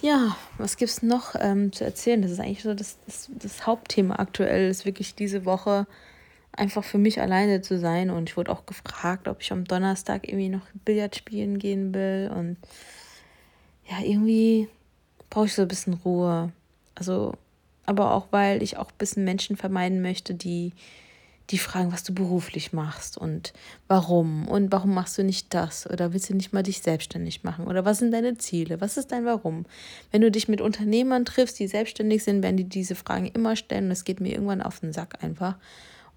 ja, 0.00 0.36
was 0.58 0.76
gibt 0.76 0.90
es 0.90 1.02
noch 1.02 1.34
ähm, 1.38 1.72
zu 1.72 1.84
erzählen? 1.84 2.22
Das 2.22 2.30
ist 2.30 2.40
eigentlich 2.40 2.62
so 2.62 2.74
das, 2.74 2.98
das, 3.06 3.28
das 3.30 3.66
Hauptthema 3.66 4.16
aktuell, 4.16 4.70
ist 4.70 4.84
wirklich 4.84 5.14
diese 5.14 5.44
Woche 5.44 5.86
einfach 6.52 6.84
für 6.84 6.98
mich 6.98 7.20
alleine 7.20 7.60
zu 7.60 7.78
sein. 7.78 8.10
Und 8.10 8.28
ich 8.28 8.36
wurde 8.36 8.52
auch 8.52 8.66
gefragt, 8.66 9.28
ob 9.28 9.40
ich 9.40 9.52
am 9.52 9.64
Donnerstag 9.64 10.28
irgendwie 10.28 10.48
noch 10.48 10.62
Billard 10.84 11.16
spielen 11.16 11.58
gehen 11.58 11.94
will. 11.94 12.30
Und 12.34 12.56
ja, 13.90 14.04
irgendwie 14.04 14.68
brauche 15.30 15.46
ich 15.46 15.54
so 15.54 15.62
ein 15.62 15.68
bisschen 15.68 15.94
Ruhe. 15.94 16.52
Also, 16.96 17.34
aber 17.84 18.12
auch 18.12 18.26
weil 18.32 18.62
ich 18.62 18.76
auch 18.76 18.90
ein 18.90 18.98
bisschen 18.98 19.24
Menschen 19.24 19.56
vermeiden 19.56 20.02
möchte, 20.02 20.34
die 20.34 20.72
die 21.50 21.58
fragen, 21.58 21.92
was 21.92 22.02
du 22.02 22.12
beruflich 22.12 22.72
machst 22.72 23.16
und 23.16 23.52
warum 23.86 24.48
und 24.48 24.72
warum 24.72 24.94
machst 24.94 25.16
du 25.16 25.22
nicht 25.22 25.54
das 25.54 25.88
oder 25.88 26.12
willst 26.12 26.28
du 26.28 26.34
nicht 26.34 26.52
mal 26.52 26.64
dich 26.64 26.82
selbstständig 26.82 27.44
machen 27.44 27.66
oder 27.66 27.84
was 27.84 27.98
sind 27.98 28.10
deine 28.10 28.36
Ziele, 28.36 28.80
was 28.80 28.96
ist 28.96 29.12
dein 29.12 29.24
Warum. 29.24 29.64
Wenn 30.10 30.22
du 30.22 30.30
dich 30.30 30.48
mit 30.48 30.60
Unternehmern 30.60 31.24
triffst, 31.24 31.58
die 31.60 31.68
selbstständig 31.68 32.24
sind, 32.24 32.42
werden 32.42 32.56
die 32.56 32.64
diese 32.64 32.96
Fragen 32.96 33.26
immer 33.26 33.54
stellen 33.54 33.86
und 33.86 33.90
es 33.92 34.04
geht 34.04 34.20
mir 34.20 34.32
irgendwann 34.32 34.62
auf 34.62 34.80
den 34.80 34.92
Sack 34.92 35.22
einfach. 35.22 35.56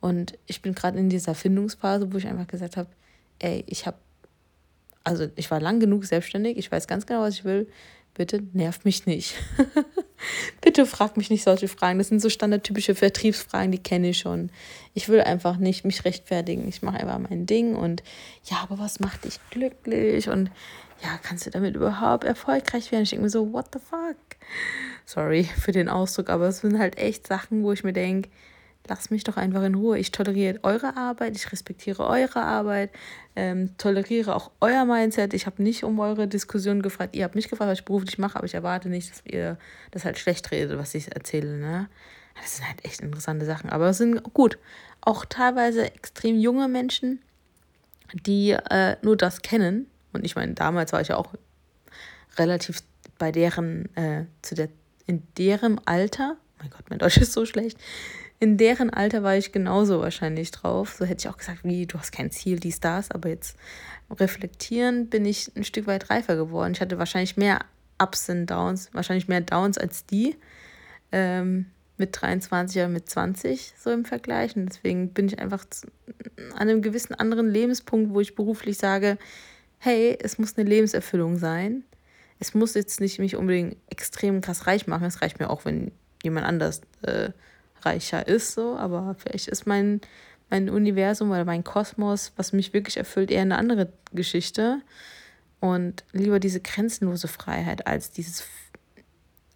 Und 0.01 0.33
ich 0.47 0.61
bin 0.61 0.73
gerade 0.73 0.97
in 0.97 1.09
dieser 1.09 1.35
Findungsphase, 1.35 2.11
wo 2.11 2.17
ich 2.17 2.27
einfach 2.27 2.47
gesagt 2.47 2.77
habe, 2.77 2.89
ey, 3.39 3.63
ich 3.67 3.85
habe, 3.85 3.97
also 5.03 5.27
ich 5.35 5.51
war 5.51 5.59
lang 5.59 5.79
genug 5.79 6.05
selbstständig, 6.05 6.57
ich 6.57 6.71
weiß 6.71 6.87
ganz 6.87 7.05
genau, 7.05 7.21
was 7.21 7.35
ich 7.35 7.43
will. 7.43 7.67
Bitte 8.19 8.43
nerv 8.51 8.83
mich 8.83 9.05
nicht. 9.05 9.33
Bitte 10.61 10.85
frag 10.85 11.15
mich 11.15 11.29
nicht 11.29 11.45
solche 11.45 11.69
Fragen. 11.69 11.99
Das 11.99 12.09
sind 12.09 12.21
so 12.21 12.27
standardtypische 12.27 12.93
Vertriebsfragen, 12.93 13.71
die 13.71 13.77
kenne 13.77 14.09
ich 14.09 14.17
schon. 14.17 14.51
Ich 14.93 15.07
will 15.07 15.21
einfach 15.21 15.55
nicht 15.55 15.85
mich 15.85 16.03
rechtfertigen. 16.03 16.67
Ich 16.67 16.81
mache 16.81 16.97
einfach 16.97 17.17
mein 17.17 17.45
Ding 17.45 17.77
und 17.77 18.03
ja, 18.43 18.57
aber 18.61 18.77
was 18.77 18.99
macht 18.99 19.23
dich 19.23 19.39
glücklich? 19.51 20.27
Und 20.27 20.51
ja, 21.01 21.17
kannst 21.23 21.45
du 21.45 21.49
damit 21.49 21.77
überhaupt 21.77 22.25
erfolgreich 22.25 22.91
werden? 22.91 23.03
Ich 23.03 23.11
denke 23.11 23.23
mir 23.23 23.29
so, 23.29 23.53
what 23.53 23.67
the 23.71 23.79
fuck? 23.79 24.17
Sorry 25.05 25.45
für 25.45 25.71
den 25.71 25.87
Ausdruck, 25.87 26.29
aber 26.29 26.49
es 26.49 26.59
sind 26.59 26.77
halt 26.77 26.97
echt 26.97 27.25
Sachen, 27.25 27.63
wo 27.63 27.71
ich 27.71 27.85
mir 27.85 27.93
denke, 27.93 28.27
lasst 28.87 29.11
mich 29.11 29.23
doch 29.23 29.37
einfach 29.37 29.63
in 29.63 29.75
Ruhe. 29.75 29.99
Ich 29.99 30.11
toleriere 30.11 30.59
eure 30.63 30.97
Arbeit, 30.97 31.35
ich 31.35 31.51
respektiere 31.51 32.07
eure 32.07 32.41
Arbeit, 32.41 32.91
ähm, 33.35 33.77
toleriere 33.77 34.35
auch 34.35 34.51
euer 34.61 34.85
Mindset. 34.85 35.33
Ich 35.33 35.45
habe 35.45 35.61
nicht 35.61 35.83
um 35.83 35.99
eure 35.99 36.27
Diskussion 36.27 36.81
gefragt. 36.81 37.15
Ihr 37.15 37.23
habt 37.23 37.35
mich 37.35 37.49
gefragt, 37.49 37.69
was 37.69 37.79
ich 37.79 37.85
beruflich 37.85 38.17
mache, 38.17 38.37
aber 38.37 38.45
ich 38.45 38.53
erwarte 38.53 38.89
nicht, 38.89 39.11
dass 39.11 39.21
ihr 39.25 39.57
das 39.91 40.05
halt 40.05 40.17
schlecht 40.17 40.51
redet, 40.51 40.77
was 40.77 40.95
ich 40.95 41.13
erzähle. 41.15 41.57
Ne? 41.57 41.89
Das 42.41 42.57
sind 42.57 42.67
halt 42.67 42.83
echt 42.85 43.01
interessante 43.01 43.45
Sachen. 43.45 43.69
Aber 43.69 43.89
es 43.89 43.97
sind 43.97 44.23
gut. 44.33 44.57
Auch 45.01 45.25
teilweise 45.25 45.85
extrem 45.93 46.39
junge 46.39 46.67
Menschen, 46.67 47.21
die 48.13 48.51
äh, 48.51 48.97
nur 49.01 49.17
das 49.17 49.41
kennen. 49.41 49.87
Und 50.13 50.25
ich 50.25 50.35
meine, 50.35 50.53
damals 50.53 50.93
war 50.93 51.01
ich 51.01 51.09
ja 51.09 51.17
auch 51.17 51.33
relativ 52.37 52.81
bei 53.17 53.31
deren, 53.31 53.93
äh, 53.95 54.25
zu 54.41 54.55
der, 54.55 54.69
in 55.05 55.23
deren 55.37 55.79
Alter, 55.85 56.37
mein 56.59 56.69
Gott, 56.69 56.89
mein 56.89 56.99
Deutsch 56.99 57.17
ist 57.17 57.33
so 57.33 57.45
schlecht, 57.45 57.77
in 58.39 58.57
deren 58.57 58.89
Alter 58.89 59.23
war 59.23 59.35
ich 59.35 59.51
genauso 59.51 59.99
wahrscheinlich 59.99 60.51
drauf. 60.51 60.95
So 60.97 61.05
hätte 61.05 61.27
ich 61.27 61.33
auch 61.33 61.37
gesagt, 61.37 61.59
wie, 61.63 61.85
du 61.85 61.97
hast 61.99 62.11
kein 62.11 62.31
Ziel, 62.31 62.59
die 62.59 62.71
Stars, 62.71 63.11
aber 63.11 63.29
jetzt 63.29 63.57
reflektieren 64.09 65.09
bin 65.09 65.25
ich 65.25 65.51
ein 65.55 65.63
Stück 65.63 65.87
weit 65.87 66.09
reifer 66.09 66.35
geworden. 66.35 66.73
Ich 66.73 66.81
hatte 66.81 66.97
wahrscheinlich 66.97 67.37
mehr 67.37 67.59
Ups 68.01 68.29
und 68.29 68.45
Downs, 68.47 68.89
wahrscheinlich 68.93 69.27
mehr 69.27 69.41
Downs 69.41 69.77
als 69.77 70.05
die. 70.05 70.35
Ähm, 71.11 71.65
mit 71.97 72.19
23 72.19 72.77
oder 72.77 72.87
mit 72.87 73.09
20 73.09 73.73
so 73.77 73.91
im 73.91 74.05
Vergleich. 74.05 74.55
Und 74.55 74.67
deswegen 74.67 75.09
bin 75.13 75.27
ich 75.27 75.37
einfach 75.37 75.65
an 76.53 76.69
einem 76.69 76.81
gewissen 76.81 77.13
anderen 77.13 77.49
Lebenspunkt, 77.49 78.13
wo 78.13 78.21
ich 78.21 78.35
beruflich 78.35 78.77
sage, 78.77 79.17
hey, 79.79 80.17
es 80.21 80.39
muss 80.39 80.57
eine 80.57 80.67
Lebenserfüllung 80.67 81.37
sein. 81.37 81.83
Es 82.39 82.53
muss 82.53 82.73
jetzt 82.73 83.01
nicht 83.01 83.19
mich 83.19 83.35
unbedingt 83.35 83.75
extrem 83.89 84.39
krass 84.39 84.65
reich 84.65 84.87
machen. 84.87 85.03
Es 85.03 85.21
reicht 85.21 85.39
mir 85.39 85.49
auch, 85.49 85.65
wenn 85.65 85.91
jemand 86.23 86.47
anders 86.47 86.81
äh, 87.01 87.31
reicher 87.85 88.27
ist, 88.27 88.53
so, 88.53 88.75
aber 88.77 89.15
vielleicht 89.17 89.47
ist 89.47 89.65
mein, 89.65 90.01
mein 90.49 90.69
Universum 90.69 91.31
oder 91.31 91.45
mein 91.45 91.63
Kosmos, 91.63 92.33
was 92.35 92.53
mich 92.53 92.73
wirklich 92.73 92.97
erfüllt, 92.97 93.31
eher 93.31 93.41
eine 93.41 93.57
andere 93.57 93.91
Geschichte. 94.13 94.81
Und 95.59 96.03
lieber 96.13 96.39
diese 96.39 96.61
grenzenlose 96.61 97.27
Freiheit 97.27 97.85
als 97.85 98.11
dieses, 98.11 98.45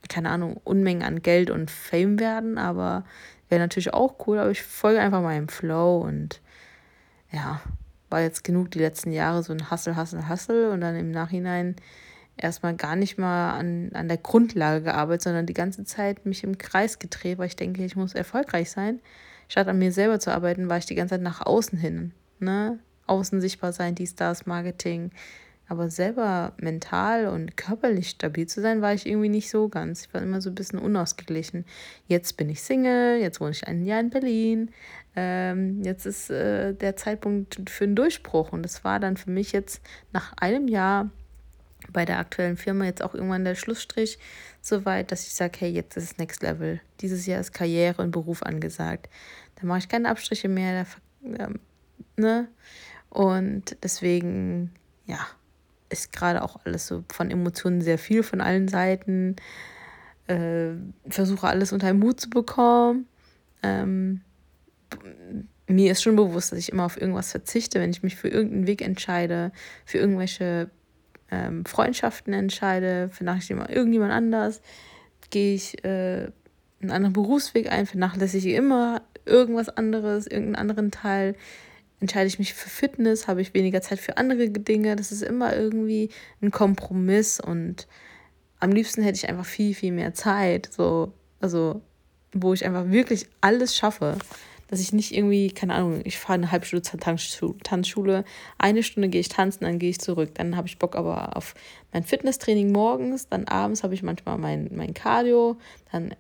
keine 0.10 0.30
Ahnung, 0.30 0.60
Unmengen 0.64 1.04
an 1.04 1.22
Geld 1.22 1.50
und 1.50 1.72
Fame 1.72 2.20
werden, 2.20 2.58
aber 2.58 3.06
wäre 3.50 3.62
natürlich 3.62 3.94
auch 3.94 4.16
cool, 4.28 4.40
aber 4.40 4.52
ich 4.52 4.64
folge 4.64 5.00
einfach 5.00 5.22
meinem 5.22 5.48
Flow 5.48 6.00
und 6.00 6.42
ja, 7.32 7.62
war 8.10 8.22
jetzt 8.22 8.44
genug 8.44 8.72
die 8.72 8.80
letzten 8.80 9.12
Jahre 9.12 9.44
so 9.44 9.54
ein 9.54 9.70
Hassel, 9.72 9.96
Hassel, 9.96 10.28
Hassel 10.28 10.70
und 10.70 10.82
dann 10.82 10.96
im 10.96 11.12
Nachhinein 11.12 11.76
erstmal 12.38 12.76
gar 12.76 12.96
nicht 12.96 13.18
mal 13.18 13.52
an, 13.52 13.92
an 13.94 14.08
der 14.08 14.18
Grundlage 14.18 14.84
gearbeitet, 14.84 15.24
sondern 15.24 15.46
die 15.46 15.54
ganze 15.54 15.84
Zeit 15.86 16.26
mich 16.26 16.44
im 16.44 16.58
Kreis 16.58 17.00
gedreht, 17.00 17.38
weil 17.38 17.48
ich 17.48 17.56
denke, 17.56 17.84
ich 17.84 17.96
muss 17.96 18.14
erfolgreich 18.14 18.72
sein. 18.72 19.00
Statt 19.48 19.68
an 19.68 19.78
mir 19.78 19.92
selber 19.92 20.20
zu 20.20 20.34
arbeiten, 20.34 20.70
war 20.70 20.78
ich 20.78 20.86
die 20.86 20.96
ganze 20.96 21.16
Zeit 21.16 21.22
nach 21.22 21.46
außen 21.46 21.78
hin. 21.78 22.12
Ne? 22.40 22.80
Außen 23.06 23.42
sichtbar 23.42 23.74
sein, 23.74 23.96
die 23.96 24.08
Stars, 24.08 24.46
Marketing. 24.46 25.12
Aber 25.68 25.90
selber 25.90 26.54
mental 26.58 27.28
und 27.28 27.56
körperlich 27.56 28.10
stabil 28.10 28.48
zu 28.48 28.62
sein, 28.62 28.82
war 28.82 28.94
ich 28.94 29.06
irgendwie 29.06 29.30
nicht 29.30 29.50
so 29.50 29.70
ganz. 29.70 30.06
Ich 30.06 30.14
war 30.14 30.22
immer 30.22 30.42
so 30.42 30.50
ein 30.50 30.56
bisschen 30.56 30.80
unausgeglichen. 30.80 31.66
Jetzt 32.08 32.36
bin 32.36 32.50
ich 32.50 32.62
Single, 32.62 33.20
jetzt 33.20 33.40
wohne 33.40 33.52
ich 33.52 33.68
ein 33.68 33.86
Jahr 33.86 34.02
in 34.02 34.10
Berlin. 34.10 34.72
Ähm, 35.16 35.82
jetzt 35.84 36.06
ist 36.06 36.30
äh, 36.30 36.74
der 36.74 36.96
Zeitpunkt 36.96 37.70
für 37.70 37.86
einen 37.86 37.96
Durchbruch. 37.96 38.52
Und 38.52 38.64
das 38.64 38.84
war 38.84 39.00
dann 39.00 39.16
für 39.16 39.32
mich 39.32 39.52
jetzt 39.52 39.82
nach 40.12 40.34
einem 40.38 40.68
Jahr 40.68 41.10
bei 41.92 42.06
der 42.06 42.20
aktuellen 42.20 42.58
Firma 42.58 42.86
jetzt 42.86 43.04
auch 43.04 43.14
irgendwann 43.14 43.46
der 43.46 43.56
Schlussstrich 43.56 44.20
so 44.62 44.86
weit, 44.86 45.12
dass 45.12 45.28
ich 45.28 45.34
sage, 45.34 45.60
hey, 45.60 45.72
jetzt 45.72 45.98
ist 45.98 46.18
Next 46.18 46.42
Level. 46.42 46.80
Dieses 47.02 47.26
Jahr 47.26 47.40
ist 47.40 47.54
Karriere 47.54 48.02
und 48.02 48.12
Beruf 48.12 48.44
angesagt. 48.44 49.10
Da 49.56 49.68
mache 49.68 49.80
ich 49.80 49.90
keine 49.90 50.10
Abstriche 50.10 50.48
mehr. 50.48 50.86
Da, 51.22 51.46
ähm, 51.46 51.60
ne? 52.16 52.48
Und 53.10 53.78
deswegen, 53.84 54.72
ja, 55.06 55.20
ist 55.90 56.12
gerade 56.12 56.42
auch 56.42 56.60
alles 56.66 56.88
so 56.88 57.04
von 57.12 57.30
Emotionen 57.30 57.82
sehr 57.82 58.00
viel 58.00 58.24
von 58.24 58.42
allen 58.42 58.68
Seiten. 58.68 59.36
Äh, 60.28 60.72
versuche 61.08 61.48
alles 61.48 61.72
unter 61.74 61.88
einen 61.88 62.00
Mut 62.00 62.20
zu 62.20 62.30
bekommen. 62.30 63.08
Ähm, 63.62 64.22
mir 65.68 65.92
ist 65.92 66.04
schon 66.04 66.16
bewusst, 66.16 66.52
dass 66.52 66.60
ich 66.60 66.72
immer 66.72 66.86
auf 66.86 67.00
irgendwas 67.00 67.32
verzichte, 67.32 67.80
wenn 67.80 67.92
ich 67.92 68.04
mich 68.04 68.16
für 68.16 68.28
irgendeinen 68.28 68.68
Weg 68.68 68.82
entscheide, 68.82 69.52
für 69.86 69.98
irgendwelche 69.98 70.70
ähm, 71.34 71.66
Freundschaften 71.66 72.34
entscheide, 72.34 73.10
vernachlässige 73.10 73.56
immer 73.56 73.70
irgendjemand 73.70 74.12
anders, 74.12 74.62
gehe 75.32 75.56
ich 75.56 75.84
äh, 75.84 76.28
einen 76.82 76.92
anderen 76.92 77.14
Berufsweg 77.14 77.72
ein, 77.72 77.88
vernachlässige 77.88 78.56
immer 78.56 79.02
irgendwas 79.26 79.70
anderes, 79.70 80.28
irgendeinen 80.28 80.56
anderen 80.56 80.92
Teil, 80.92 81.36
entscheide 82.00 82.28
ich 82.28 82.38
mich 82.38 82.54
für 82.54 82.70
Fitness, 82.70 83.28
habe 83.28 83.42
ich 83.42 83.54
weniger 83.54 83.82
Zeit 83.82 84.00
für 84.00 84.18
andere 84.18 84.50
Dinge. 84.50 84.96
Das 84.96 85.12
ist 85.12 85.24
immer 85.24 85.56
irgendwie 85.56 86.10
ein 86.42 86.52
Kompromiss 86.52 87.40
und 87.40 87.88
am 88.60 88.72
liebsten 88.72 89.02
hätte 89.02 89.18
ich 89.18 89.30
einfach 89.30 89.46
viel, 89.46 89.74
viel 89.74 89.92
mehr 89.92 90.14
Zeit, 90.14 90.70
so, 90.72 91.14
also 91.40 91.82
wo 92.34 92.54
ich 92.54 92.66
einfach 92.66 92.90
wirklich 92.90 93.28
alles 93.42 93.76
schaffe 93.76 94.18
dass 94.74 94.80
ich 94.80 94.92
nicht 94.92 95.16
irgendwie, 95.16 95.52
keine 95.52 95.76
Ahnung, 95.76 96.02
ich 96.04 96.18
fahre 96.18 96.34
eine 96.34 96.52
halbe 96.52 96.66
Stunde 96.66 96.82
zur 96.82 97.00
Tanzschule, 97.00 98.26
eine 98.58 98.82
Stunde 98.82 99.08
gehe 99.08 99.22
ich 99.22 99.30
tanzen, 99.30 99.66
dann 99.66 99.78
gehe 99.78 99.92
ich 99.92 100.00
zurück. 100.00 100.32
Dann 100.34 100.58
habe 100.58 100.68
ich 100.68 100.80
Bock 100.80 100.96
aber 100.96 101.38
auf 101.38 101.54
mein 101.92 102.02
Fitnesstraining 102.02 102.72
morgens, 102.72 103.30
dann 103.30 103.48
abends 103.48 103.84
habe 103.84 103.94
ich 103.94 104.02
manchmal 104.02 104.40
mein, 104.40 104.72
mein 104.74 104.96
Cardio, 104.96 105.58
dann 105.92 106.16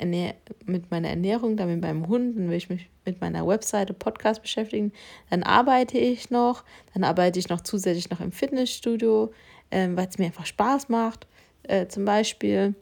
mit 0.66 0.92
meiner 0.92 1.10
Ernährung, 1.10 1.58
dann 1.58 1.68
mit 1.68 1.82
meinem 1.82 2.08
Hund, 2.08 2.38
dann 2.38 2.52
will 2.52 2.58
ich 2.58 2.70
mich 2.70 2.90
mit 3.06 3.22
meiner 3.22 3.48
Webseite, 3.48 3.96
Podcast 3.96 4.44
beschäftigen. 4.44 4.92
Dann 5.32 5.42
arbeite 5.42 5.98
ich 5.98 6.30
noch, 6.30 6.64
dann 6.94 7.04
arbeite 7.04 7.40
ich 7.40 7.50
noch 7.50 7.62
zusätzlich 7.62 8.12
noch 8.12 8.20
im 8.20 8.32
Fitnessstudio, 8.32 9.34
äh, 9.72 9.90
weil 9.94 10.08
es 10.08 10.20
mir 10.20 10.26
einfach 10.26 10.46
Spaß 10.46 10.90
macht, 10.90 11.26
äh, 11.64 11.88
zum 11.88 12.06
Beispiel. 12.06 12.76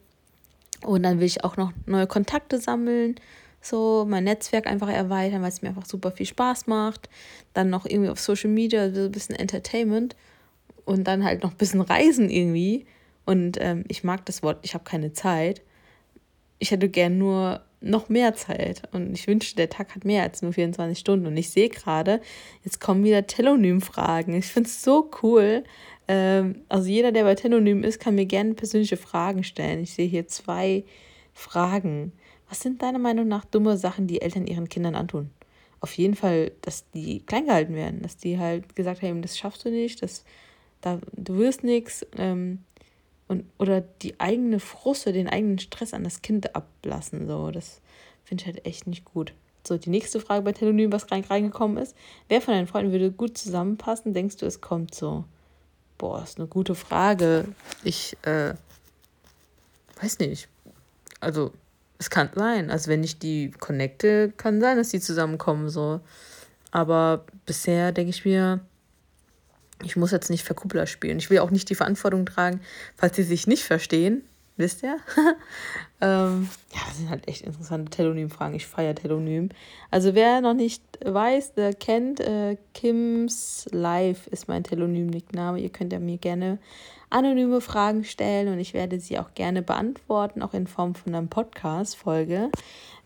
Und 0.84 1.04
dann 1.04 1.20
will 1.20 1.28
ich 1.28 1.46
auch 1.46 1.56
noch 1.56 1.72
neue 1.86 2.08
Kontakte 2.08 2.58
sammeln 2.58 3.16
so 3.62 4.06
mein 4.08 4.24
Netzwerk 4.24 4.68
einfach 4.68 4.90
erweitern, 4.90 5.42
weil 5.42 5.50
es 5.50 5.62
mir 5.62 5.70
einfach 5.70 5.86
super 5.86 6.12
viel 6.12 6.26
Spaß 6.26 6.68
macht. 6.68 7.10
Dann 7.54 7.70
noch 7.70 7.86
irgendwie 7.86 8.10
auf 8.10 8.20
Social 8.20 8.50
Media 8.50 8.92
so 8.92 9.02
ein 9.02 9.12
bisschen 9.12 9.36
Entertainment 9.36 10.16
und 10.86 11.06
dann 11.06 11.24
halt 11.24 11.44
noch 11.44 11.52
ein 11.52 11.58
bisschen 11.58 11.82
Reisen 11.82 12.30
irgendwie. 12.30 12.86
Und 13.26 13.58
ähm, 13.62 13.86
ich 13.88 14.04
mag 14.04 14.26
das 14.26 14.44
Wort, 14.44 14.60
ich 14.64 14.74
habe 14.74 14.84
keine 14.84 15.14
Zeit. 15.14 15.62
Ich 16.60 16.72
hätte 16.72 16.90
gern 16.90 17.18
nur 17.18 17.62
noch 17.82 18.10
mehr 18.10 18.36
Zeit. 18.36 18.84
Und 18.94 19.14
ich 19.14 19.28
wünschte, 19.28 19.56
der 19.56 19.70
Tag 19.70 19.96
hat 19.96 20.06
mehr 20.06 20.24
als 20.24 20.42
nur 20.42 20.54
24 20.54 20.98
Stunden. 20.98 21.28
Und 21.28 21.38
ich 21.38 21.50
sehe 21.50 21.70
gerade, 21.70 22.22
jetzt 22.64 22.80
kommen 22.80 23.04
wieder 23.04 23.26
Telonym-Fragen. 23.26 24.36
Ich 24.36 24.46
finde 24.46 24.70
es 24.70 24.84
so 24.84 25.10
cool. 25.24 25.64
Ähm, 26.08 26.64
also 26.70 26.88
jeder, 26.88 27.12
der 27.12 27.24
bei 27.24 27.36
Telonym 27.36 27.84
ist, 27.84 28.00
kann 28.00 28.16
mir 28.16 28.26
gerne 28.26 28.54
persönliche 28.54 28.98
Fragen 28.98 29.44
stellen. 29.44 29.82
Ich 29.82 29.94
sehe 29.94 30.08
hier 30.08 30.28
zwei 30.28 30.84
Fragen. 31.34 32.14
Was 32.52 32.60
sind 32.60 32.82
deiner 32.82 33.00
Meinung 33.00 33.30
nach 33.30 33.46
dumme 33.46 33.78
Sachen, 33.78 34.08
die 34.08 34.22
Eltern 34.22 34.46
ihren 34.46 34.68
Kindern 34.68 34.94
antun? 34.94 35.30
Auf 35.80 35.94
jeden 35.94 36.16
Fall, 36.16 36.52
dass 36.62 36.84
die 36.92 37.22
klein 37.22 37.46
gehalten 37.46 37.76
werden, 37.76 38.02
dass 38.02 38.18
die 38.18 38.38
halt 38.38 38.76
gesagt 38.76 39.02
haben, 39.02 39.22
das 39.22 39.38
schaffst 39.38 39.64
du 39.64 39.70
nicht, 39.70 40.04
das, 40.04 40.26
da, 40.82 41.00
du 41.14 41.38
wirst 41.38 41.64
nichts. 41.64 42.06
Ähm, 42.18 42.60
oder 43.58 43.80
die 43.80 44.20
eigene 44.20 44.60
Frusse, 44.60 45.14
den 45.14 45.30
eigenen 45.30 45.60
Stress 45.60 45.94
an 45.94 46.04
das 46.04 46.22
Kind 46.22 46.54
ablassen. 46.54 47.26
So, 47.26 47.52
das 47.52 47.80
finde 48.26 48.42
ich 48.42 48.48
halt 48.48 48.66
echt 48.66 48.86
nicht 48.86 49.06
gut. 49.06 49.34
So, 49.66 49.78
die 49.78 49.90
nächste 49.90 50.20
Frage 50.20 50.42
bei 50.42 50.52
Telonym, 50.52 50.92
was 50.92 51.10
rein, 51.10 51.24
reingekommen 51.24 51.78
ist. 51.78 51.96
Wer 52.28 52.42
von 52.42 52.54
deinen 52.54 52.68
Freunden 52.68 52.92
würde 52.92 53.14
gut 53.14 53.38
zusammenpassen? 53.38 54.14
Denkst 54.14 54.36
du, 54.36 54.46
es 54.46 54.60
kommt 54.60 54.94
so? 54.94 55.24
Boah, 55.98 56.22
ist 56.22 56.38
eine 56.38 56.48
gute 56.48 56.76
Frage. 56.76 57.46
Ich, 57.86 58.18
äh, 58.24 58.56
weiß 60.02 60.20
nicht. 60.20 60.50
Also, 61.22 61.54
es 62.02 62.10
kann 62.10 62.30
sein. 62.36 62.72
Also 62.72 62.90
wenn 62.90 63.04
ich 63.04 63.20
die 63.20 63.52
connecte, 63.52 64.34
kann 64.36 64.60
sein, 64.60 64.76
dass 64.78 64.90
die 64.90 65.00
zusammenkommen 65.00 65.70
so. 65.70 66.02
Aber 66.72 67.26
bisher 67.46 67.92
denke 67.92 68.10
ich 68.10 68.26
mir, 68.26 68.60
ich 69.84 69.96
muss 69.96 70.12
jetzt 70.12 70.32
nicht 70.32 70.44
Verkuppler 70.44 70.88
spielen. 70.88 71.20
Ich 71.20 71.30
will 71.30 71.40
auch 71.40 71.52
nicht 71.52 71.70
die 71.70 71.76
Verantwortung 71.76 72.26
tragen, 72.26 72.62
falls 72.96 73.16
sie 73.16 73.24
sich 73.24 73.46
nicht 73.46 73.64
verstehen. 73.64 74.24
Wisst 74.62 74.84
ihr? 74.84 74.98
ähm, 76.02 76.48
ja, 76.74 76.80
das 76.88 76.98
sind 76.98 77.10
halt 77.10 77.28
echt 77.28 77.42
interessante 77.42 77.90
Telonym-Fragen. 77.90 78.56
Ich 78.56 78.66
feiere 78.66 78.96
Telonym. 78.96 79.50
Also 79.90 80.16
wer 80.16 80.40
noch 80.40 80.54
nicht 80.54 80.82
weiß, 81.04 81.56
der 81.56 81.74
kennt, 81.74 82.22
äh, 82.22 82.56
Kims 82.74 83.68
Live 83.72 84.28
ist 84.28 84.48
mein 84.48 84.64
Telonym-Nickname. 84.64 85.60
Ihr 85.60 85.70
könnt 85.70 85.92
ja 85.92 86.00
mir 86.00 86.18
gerne 86.18 86.60
anonyme 87.10 87.60
Fragen 87.60 88.04
stellen 88.04 88.48
und 88.48 88.60
ich 88.60 88.74
werde 88.74 89.00
sie 89.00 89.20
auch 89.20 89.34
gerne 89.34 89.62
beantworten, 89.62 90.42
auch 90.42 90.54
in 90.54 90.68
Form 90.68 90.96
von 90.96 91.14
einer 91.14 91.28
Podcast-Folge. 91.28 92.50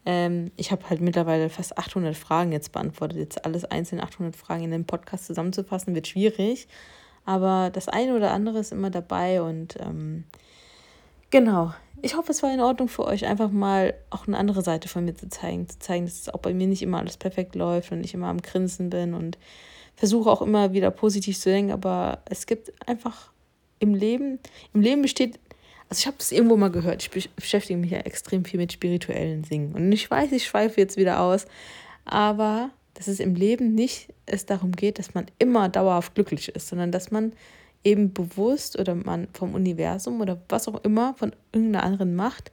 Ähm, 0.06 0.52
ich 0.56 0.72
habe 0.72 0.88
halt 0.90 1.02
mittlerweile 1.02 1.50
fast 1.50 1.78
800 1.78 2.16
Fragen 2.16 2.52
jetzt 2.52 2.72
beantwortet. 2.72 3.18
Jetzt 3.18 3.46
alles 3.46 3.66
einzeln 3.66 4.02
800 4.02 4.36
Fragen 4.36 4.64
in 4.64 4.72
den 4.72 4.86
Podcast 4.86 5.26
zusammenzufassen, 5.26 5.96
wird 5.96 6.08
schwierig. 6.08 6.68
Aber 7.26 7.72
das 7.74 7.90
eine 7.90 8.16
oder 8.16 8.32
andere 8.32 8.60
ist 8.60 8.72
immer 8.72 8.92
dabei 8.92 9.42
und 9.42 9.78
ähm, 9.80 10.26
genau. 11.36 11.74
Ich 12.02 12.16
hoffe, 12.16 12.32
es 12.32 12.44
war 12.44 12.54
in 12.54 12.62
Ordnung 12.62 12.88
für 12.88 13.06
euch, 13.06 13.26
einfach 13.26 13.52
mal 13.52 13.94
auch 14.10 14.26
eine 14.26 14.38
andere 14.38 14.62
Seite 14.62 14.88
von 14.88 15.04
mir 15.04 15.16
zu 15.16 15.28
zeigen. 15.28 15.68
Zu 15.68 15.80
zeigen, 15.80 16.06
dass 16.06 16.22
es 16.22 16.30
auch 16.30 16.40
bei 16.40 16.54
mir 16.54 16.66
nicht 16.66 16.82
immer 16.82 17.00
alles 17.00 17.18
perfekt 17.18 17.56
läuft 17.56 17.92
und 17.92 18.06
ich 18.06 18.14
immer 18.14 18.28
am 18.28 18.42
Grinsen 18.42 18.90
bin 18.90 19.14
und 19.14 19.38
versuche 19.98 20.30
auch 20.30 20.42
immer 20.42 20.72
wieder 20.72 20.92
positiv 20.92 21.38
zu 21.38 21.50
denken. 21.50 21.72
Aber 21.72 22.20
es 22.30 22.46
gibt 22.46 22.72
einfach 22.88 23.32
im 23.80 23.94
Leben, 23.94 24.40
im 24.74 24.80
Leben 24.82 25.02
besteht 25.02 25.40
also 25.90 26.00
ich 26.00 26.08
habe 26.08 26.18
es 26.20 26.32
irgendwo 26.32 26.58
mal 26.58 26.72
gehört, 26.72 27.04
ich 27.04 27.30
beschäftige 27.36 27.78
mich 27.78 27.92
ja 27.92 28.00
extrem 28.00 28.44
viel 28.44 28.60
mit 28.60 28.74
spirituellen 28.74 29.44
Singen. 29.44 29.76
Und 29.76 29.92
ich 29.92 30.10
weiß, 30.10 30.32
ich 30.32 30.46
schweife 30.46 30.82
jetzt 30.82 30.98
wieder 30.98 31.20
aus, 31.20 31.46
aber 32.06 32.72
dass 32.96 33.08
es 33.08 33.20
im 33.20 33.36
Leben 33.36 33.76
nicht 33.76 34.12
es 34.26 34.48
darum 34.48 34.72
geht, 34.72 34.98
dass 34.98 35.14
man 35.14 35.28
immer 35.38 35.70
dauerhaft 35.70 36.16
glücklich 36.16 36.50
ist, 36.50 36.70
sondern 36.70 36.92
dass 36.92 37.12
man 37.12 37.34
eben 37.86 38.12
bewusst 38.12 38.78
oder 38.78 38.96
man 38.96 39.28
vom 39.32 39.54
Universum 39.54 40.20
oder 40.20 40.42
was 40.50 40.68
auch 40.68 40.84
immer 40.84 41.14
von 41.14 41.34
irgendeiner 41.54 41.86
anderen 41.86 42.16
Macht 42.16 42.52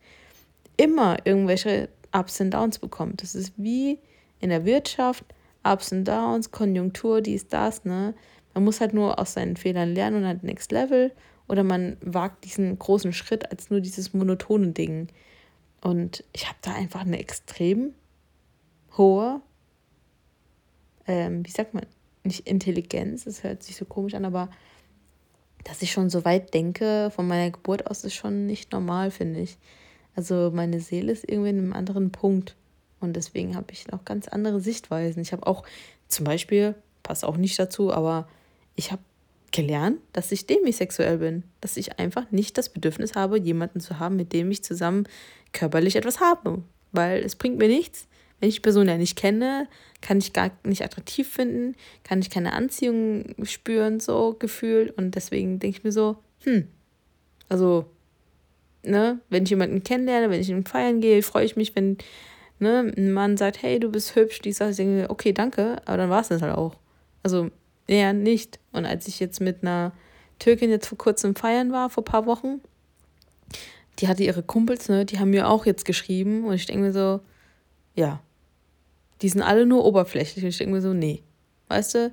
immer 0.77 1.19
irgendwelche 1.25 1.89
Ups 2.13 2.41
und 2.41 2.51
Downs 2.51 2.79
bekommt. 2.79 3.23
Das 3.23 3.35
ist 3.35 3.53
wie 3.57 3.99
in 4.41 4.51
der 4.51 4.65
Wirtschaft, 4.65 5.25
Ups 5.65 5.93
und 5.93 6.05
Downs, 6.05 6.51
Konjunktur, 6.51 7.21
dies, 7.21 7.49
das, 7.49 7.85
ne? 7.85 8.15
Man 8.55 8.65
muss 8.65 8.81
halt 8.81 8.93
nur 8.93 9.19
aus 9.19 9.33
seinen 9.33 9.57
Fehlern 9.57 9.95
lernen 9.95 10.19
und 10.19 10.27
halt 10.27 10.43
Next 10.43 10.73
Level 10.73 11.13
oder 11.49 11.65
man 11.65 11.97
wagt 12.03 12.45
diesen 12.45 12.79
großen 12.79 13.15
Schritt 13.15 13.51
als 13.51 13.71
nur 13.71 13.81
dieses 13.81 14.13
monotone 14.13 14.73
Ding. 14.73 15.09
Und 15.81 16.23
ich 16.33 16.47
habe 16.47 16.59
da 16.61 16.75
einfach 16.75 17.01
eine 17.01 17.19
extrem 17.19 17.95
hohe, 18.97 19.41
ähm, 21.07 21.47
wie 21.47 21.51
sagt 21.51 21.73
man, 21.73 21.87
nicht 22.25 22.47
Intelligenz, 22.47 23.25
das 23.25 23.43
hört 23.43 23.63
sich 23.63 23.77
so 23.77 23.85
komisch 23.85 24.15
an, 24.15 24.27
aber 24.27 24.51
dass 25.65 25.83
ich 25.83 25.93
schon 25.93 26.11
so 26.11 26.25
weit 26.25 26.55
denke 26.55 27.11
von 27.15 27.27
meiner 27.27 27.51
Geburt 27.51 27.87
aus, 27.87 28.05
ist 28.05 28.15
schon 28.15 28.47
nicht 28.47 28.73
normal, 28.73 29.11
finde 29.11 29.41
ich. 29.41 29.59
Also 30.15 30.51
meine 30.53 30.81
Seele 30.81 31.13
ist 31.13 31.29
irgendwie 31.29 31.51
in 31.51 31.59
einem 31.59 31.73
anderen 31.73 32.11
Punkt. 32.11 32.57
Und 33.01 33.15
deswegen 33.15 33.57
habe 33.57 33.73
ich 33.73 33.89
noch 33.89 34.05
ganz 34.05 34.29
andere 34.29 34.61
Sichtweisen. 34.61 35.23
Ich 35.23 35.33
habe 35.33 35.47
auch 35.47 35.65
zum 36.09 36.25
Beispiel, 36.25 36.75
passt 37.03 37.25
auch 37.25 37.37
nicht 37.37 37.59
dazu, 37.59 37.93
aber 37.93 38.29
ich 38.77 38.93
habe 38.93 39.03
gelernt, 39.51 39.99
dass 40.13 40.33
ich 40.33 40.47
demisexuell 40.47 41.19
bin. 41.19 41.43
Dass 41.61 41.77
ich 41.77 41.99
einfach 41.99 42.31
nicht 42.31 42.59
das 42.59 42.69
Bedürfnis 42.69 43.15
habe, 43.15 43.39
jemanden 43.39 43.81
zu 43.81 43.99
haben, 43.99 44.17
mit 44.17 44.33
dem 44.33 44.51
ich 44.51 44.63
zusammen 44.63 45.09
körperlich 45.53 45.97
etwas 45.97 46.21
habe. 46.21 46.63
Weil 46.93 47.23
es 47.23 47.37
bringt 47.37 47.59
mir 47.59 47.69
nichts. 47.69 48.07
Wenn 48.43 48.49
ich 48.49 48.57
die 48.57 48.63
Person 48.63 48.89
ja 48.89 48.97
nicht 48.97 49.17
kenne, 49.17 49.69
kann 50.01 50.19
ich 50.19 50.33
gar 50.33 50.51
nicht 50.65 50.83
attraktiv 50.83 51.29
finden, 51.29 51.77
kann 52.03 52.19
ich 52.19 52.29
keine 52.29 52.55
Anziehung 52.55 53.37
spüren, 53.45 54.01
so 54.01 54.35
gefühlt. 54.37 54.91
Und 54.99 55.15
deswegen 55.15 55.61
denke 55.61 55.79
ich 55.79 55.85
mir 55.85 55.93
so, 55.93 56.17
hm, 56.43 56.67
also, 57.49 57.85
ne, 58.83 59.21
wenn 59.31 59.45
ich 59.45 59.51
jemanden 59.51 59.85
kennenlerne, 59.85 60.29
wenn 60.29 60.41
ich 60.41 60.51
in 60.51 60.67
Feiern 60.67 61.01
gehe, 61.01 61.23
freue 61.23 61.45
ich 61.45 61.55
mich, 61.55 61.77
wenn 61.77 61.99
ne, 62.59 62.93
ein 62.97 63.13
Mann 63.13 63.37
sagt, 63.37 63.63
hey, 63.63 63.79
du 63.79 63.93
bist 63.93 64.17
hübsch, 64.17 64.41
die 64.41 64.51
sagt, 64.51 64.73
ich 64.73 64.77
denke, 64.79 65.09
okay, 65.09 65.33
danke, 65.33 65.81
aber 65.85 65.99
dann 65.99 66.11
war 66.11 66.23
es 66.23 66.29
das 66.29 66.43
halt 66.43 66.57
auch. 66.57 66.75
Also 67.23 67.49
eher 67.87 68.13
nicht. 68.13 68.59
Und 68.73 68.87
als 68.87 69.07
ich 69.07 69.21
jetzt 69.21 69.41
mit 69.41 69.63
einer 69.63 69.93
Türkin 70.41 70.69
jetzt 70.69 70.89
vor 70.89 70.99
kurzem 70.99 71.37
feiern 71.37 71.71
war, 71.71 71.91
vor 71.91 72.03
ein 72.03 72.07
paar 72.07 72.27
Wochen, 72.27 72.61
die 74.01 74.09
hatte 74.09 74.25
ihre 74.25 74.43
Kumpels, 74.43 74.89
ne, 74.89 75.05
die 75.05 75.21
haben 75.21 75.31
mir 75.31 75.49
auch 75.49 75.65
jetzt 75.65 75.85
geschrieben 75.85 76.45
und 76.45 76.55
ich 76.55 76.67
denke 76.67 76.83
mir 76.83 76.93
so, 76.93 77.21
ja, 77.95 78.21
die 79.23 79.29
sind 79.29 79.43
alle 79.43 79.67
nur 79.67 79.85
oberflächlich 79.85 80.45
und 80.45 80.51
ich 80.51 80.59
denke 80.59 80.75
mir 80.75 80.83
so, 80.83 80.93
nee. 80.93 81.23
Weißt 81.69 81.95
du, 81.95 82.13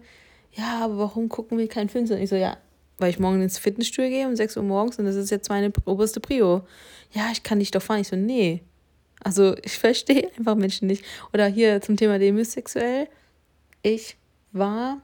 ja, 0.54 0.86
aber 0.86 0.98
warum 0.98 1.28
gucken 1.30 1.58
wir 1.58 1.68
keinen 1.68 1.90
Film? 1.90 2.06
Und 2.06 2.18
ich 2.18 2.30
so, 2.30 2.36
ja, 2.36 2.58
weil 2.98 3.10
ich 3.10 3.20
morgen 3.20 3.42
ins 3.42 3.58
Fitnessstudio 3.58 4.10
gehe 4.10 4.28
um 4.28 4.36
6 4.36 4.58
Uhr 4.58 4.64
morgens 4.64 5.00
und 5.00 5.06
das 5.06 5.16
ist 5.16 5.32
jetzt 5.32 5.50
meine 5.50 5.72
oberste 5.86 6.20
Prio. 6.20 6.62
Ja, 7.14 7.30
ich 7.32 7.44
kann 7.44 7.60
dich 7.60 7.72
doch 7.72 7.82
fahren. 7.82 8.02
Ich 8.02 8.08
so, 8.08 8.16
nee. 8.16 8.62
Also 9.24 9.56
ich 9.64 9.78
verstehe 9.78 10.30
einfach 10.38 10.56
Menschen 10.56 10.88
nicht. 10.88 11.04
Oder 11.34 11.48
hier 11.48 11.82
zum 11.82 11.98
Thema 11.98 12.20
demisexuell. 12.20 13.08
Ich 13.82 14.18
war 14.52 15.02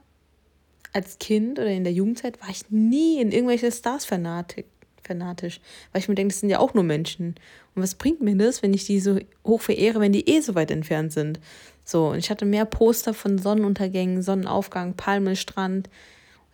als 0.92 1.18
Kind 1.18 1.58
oder 1.58 1.70
in 1.70 1.84
der 1.84 1.92
Jugendzeit 1.92 2.40
war 2.40 2.48
ich 2.48 2.70
nie 2.70 3.20
in 3.20 3.32
irgendwelche 3.32 3.70
Stars 3.70 4.04
fanatisch, 4.04 4.64
fanatisch 5.02 5.60
weil 5.92 6.00
ich 6.00 6.08
mir 6.08 6.14
denke, 6.14 6.32
das 6.32 6.40
sind 6.40 6.50
ja 6.50 6.58
auch 6.58 6.74
nur 6.74 6.84
Menschen. 6.84 7.34
Und 7.74 7.82
was 7.82 7.94
bringt 7.94 8.22
mir 8.22 8.34
das, 8.36 8.62
wenn 8.62 8.72
ich 8.72 8.86
die 8.86 9.00
so 9.00 9.18
hoch 9.44 9.60
verehre, 9.60 10.00
wenn 10.00 10.12
die 10.12 10.28
eh 10.28 10.40
so 10.40 10.54
weit 10.54 10.70
entfernt 10.70 11.12
sind? 11.12 11.38
So, 11.86 12.08
und 12.08 12.18
ich 12.18 12.30
hatte 12.30 12.44
mehr 12.44 12.64
Poster 12.64 13.14
von 13.14 13.38
Sonnenuntergängen, 13.38 14.20
Sonnenaufgang, 14.20 14.94
Palmenstrand. 14.94 15.88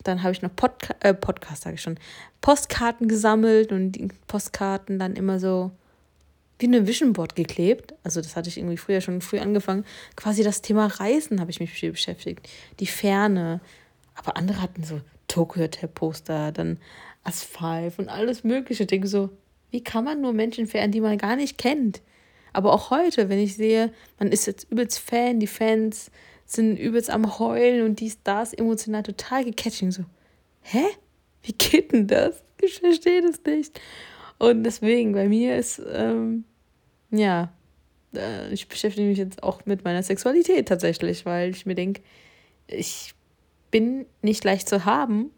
Dann 0.03 0.21
habe 0.21 0.31
ich 0.31 0.43
noch 0.43 0.55
Podca 0.55 0.93
äh, 0.99 1.15
Podcast, 1.15 1.63
sage 1.63 1.75
ich 1.75 1.81
schon, 1.81 1.97
Postkarten 2.39 3.07
gesammelt 3.07 3.71
und 3.71 3.93
die 3.93 4.09
Postkarten 4.27 4.99
dann 4.99 5.15
immer 5.15 5.39
so 5.39 5.71
wie 6.59 6.67
eine 6.67 6.85
Vision 6.85 7.13
Board 7.13 7.35
geklebt. 7.35 7.95
Also 8.03 8.21
das 8.21 8.35
hatte 8.35 8.47
ich 8.47 8.57
irgendwie 8.57 8.77
früher 8.77 9.01
schon 9.01 9.21
früh 9.21 9.39
angefangen. 9.39 9.85
Quasi 10.15 10.43
das 10.43 10.61
Thema 10.61 10.85
Reisen 10.85 11.41
habe 11.41 11.49
ich 11.49 11.59
mich 11.59 11.71
beschäftigt. 11.81 12.47
Die 12.79 12.85
Ferne, 12.85 13.59
aber 14.13 14.37
andere 14.37 14.61
hatten 14.61 14.83
so 14.83 15.01
Tokyo 15.27 15.63
Hotel 15.63 15.89
Poster, 15.89 16.51
dann 16.51 16.77
Asphalt 17.23 17.97
und 17.97 18.07
alles 18.07 18.43
Mögliche. 18.43 18.83
Ich 18.83 18.87
denke 18.87 19.07
so, 19.07 19.31
wie 19.71 19.83
kann 19.83 20.03
man 20.03 20.21
nur 20.21 20.33
Menschen 20.33 20.67
verehren, 20.67 20.91
die 20.91 21.01
man 21.01 21.17
gar 21.17 21.35
nicht 21.35 21.57
kennt? 21.57 22.01
Aber 22.53 22.73
auch 22.73 22.91
heute, 22.91 23.29
wenn 23.29 23.39
ich 23.39 23.55
sehe, 23.55 23.91
man 24.19 24.31
ist 24.31 24.45
jetzt 24.45 24.71
übelst 24.71 24.99
Fan, 24.99 25.39
die 25.39 25.47
Fans 25.47 26.11
sind 26.45 26.77
übelst 26.77 27.09
am 27.09 27.39
Heulen 27.39 27.85
und 27.85 27.99
dies, 27.99 28.21
das, 28.23 28.53
emotional 28.53 29.03
total 29.03 29.43
gecatching. 29.43 29.91
So, 29.91 30.03
hä? 30.61 30.85
Wie 31.41 31.53
geht 31.53 31.91
denn 31.91 32.07
das? 32.07 32.43
Ich 32.61 32.79
verstehe 32.79 33.21
das 33.21 33.41
nicht. 33.45 33.79
Und 34.37 34.63
deswegen, 34.63 35.13
bei 35.13 35.27
mir 35.27 35.57
ist, 35.57 35.81
ähm, 35.91 36.45
ja, 37.11 37.51
äh, 38.15 38.51
ich 38.53 38.67
beschäftige 38.67 39.07
mich 39.07 39.17
jetzt 39.17 39.43
auch 39.43 39.65
mit 39.65 39.83
meiner 39.83 40.03
Sexualität 40.03 40.67
tatsächlich, 40.67 41.25
weil 41.25 41.51
ich 41.51 41.65
mir 41.65 41.75
denke, 41.75 42.01
ich 42.67 43.13
bin 43.71 44.05
nicht 44.21 44.43
leicht 44.43 44.69
zu 44.69 44.85
haben, 44.85 45.31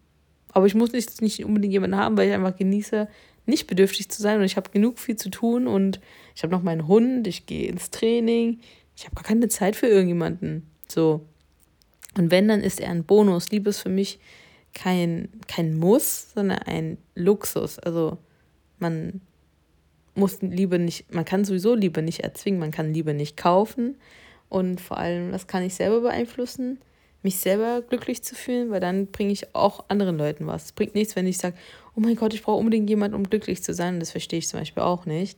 aber 0.51 0.65
ich 0.65 0.75
muss 0.75 0.91
nicht, 0.91 1.21
nicht 1.21 1.43
unbedingt 1.43 1.73
jemanden 1.73 1.97
haben, 1.97 2.17
weil 2.17 2.29
ich 2.29 2.33
einfach 2.33 2.55
genieße, 2.55 3.07
nicht 3.45 3.67
bedürftig 3.67 4.09
zu 4.09 4.21
sein 4.21 4.39
und 4.39 4.45
ich 4.45 4.57
habe 4.57 4.71
genug 4.71 4.99
viel 4.99 5.15
zu 5.15 5.29
tun 5.29 5.67
und 5.67 5.99
ich 6.35 6.43
habe 6.43 6.53
noch 6.53 6.63
meinen 6.63 6.87
Hund, 6.87 7.27
ich 7.27 7.45
gehe 7.45 7.67
ins 7.67 7.91
Training, 7.91 8.59
ich 8.95 9.05
habe 9.05 9.15
gar 9.15 9.23
keine 9.23 9.47
Zeit 9.47 9.75
für 9.75 9.87
irgendjemanden. 9.87 10.69
So. 10.87 11.25
Und 12.17 12.31
wenn, 12.31 12.47
dann 12.47 12.61
ist 12.61 12.79
er 12.79 12.91
ein 12.91 13.03
Bonus. 13.03 13.51
Liebe 13.51 13.69
ist 13.69 13.81
für 13.81 13.89
mich 13.89 14.19
kein, 14.73 15.29
kein 15.47 15.77
Muss, 15.77 16.31
sondern 16.33 16.59
ein 16.59 16.97
Luxus. 17.13 17.77
Also 17.79 18.17
man 18.79 19.21
muss 20.15 20.41
Liebe 20.41 20.79
nicht, 20.79 21.13
man 21.13 21.25
kann 21.25 21.43
sowieso 21.43 21.75
Liebe 21.75 22.01
nicht 22.01 22.21
erzwingen, 22.21 22.59
man 22.59 22.71
kann 22.71 22.93
Liebe 22.93 23.13
nicht 23.13 23.35
kaufen. 23.35 23.95
Und 24.47 24.79
vor 24.79 24.97
allem, 24.97 25.31
das 25.31 25.47
kann 25.47 25.63
ich 25.63 25.75
selber 25.75 26.01
beeinflussen 26.01 26.79
mich 27.25 27.39
selber 27.39 27.81
glücklich 27.81 28.23
zu 28.23 28.35
fühlen, 28.35 28.69
weil 28.69 28.79
dann 28.79 29.07
bringe 29.07 29.33
ich 29.33 29.53
auch 29.53 29.85
anderen 29.89 30.17
Leuten 30.17 30.47
was. 30.47 30.65
Es 30.65 30.71
bringt 30.71 30.95
nichts, 30.95 31.17
wenn 31.17 31.27
ich 31.27 31.39
sage, 31.39 31.57
oh 31.95 32.01
mein 32.01 32.15
Gott, 32.15 32.33
ich 32.33 32.43
brauche 32.43 32.59
unbedingt 32.59 32.89
jemanden, 32.89 33.15
um 33.15 33.23
glücklich 33.23 33.63
zu 33.63 33.73
sein. 33.73 33.99
Das 33.99 34.11
verstehe 34.11 34.39
ich 34.39 34.47
zum 34.47 34.59
Beispiel 34.59 34.83
auch 34.83 35.05
nicht. 35.05 35.37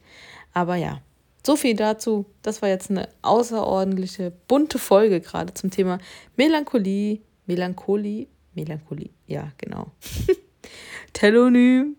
Aber 0.54 0.76
ja, 0.76 1.02
so 1.46 1.56
viel 1.56 1.76
dazu. 1.76 2.26
Das 2.42 2.62
war 2.62 2.70
jetzt 2.70 2.90
eine 2.90 3.08
außerordentliche, 3.22 4.32
bunte 4.48 4.80
Folge 4.80 5.22
gerade 5.22 5.54
zum 5.54 5.72
Thema 5.72 6.00
Melancholie. 6.36 7.22
Melancholie? 7.46 8.28
Melancholie, 8.54 9.10
ja, 9.28 9.52
genau. 9.58 9.92
Telonym, 11.14 11.96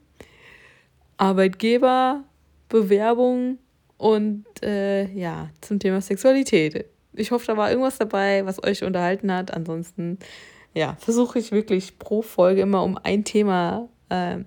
Arbeitgeber, 1.16 2.24
Bewerbung 2.68 3.58
und 3.96 4.44
äh, 4.62 5.10
ja, 5.12 5.50
zum 5.60 5.78
Thema 5.78 6.00
Sexualität 6.00 6.84
ich 7.18 7.30
hoffe, 7.30 7.46
da 7.46 7.56
war 7.56 7.70
irgendwas 7.70 7.98
dabei, 7.98 8.46
was 8.46 8.62
euch 8.62 8.84
unterhalten 8.84 9.32
hat. 9.32 9.52
Ansonsten, 9.52 10.18
ja, 10.74 10.96
versuche 11.00 11.38
ich 11.38 11.52
wirklich 11.52 11.98
pro 11.98 12.22
Folge 12.22 12.62
immer 12.62 12.82
um 12.82 12.98
ein 13.02 13.24
Thema, 13.24 13.88
äh, 14.10 14.38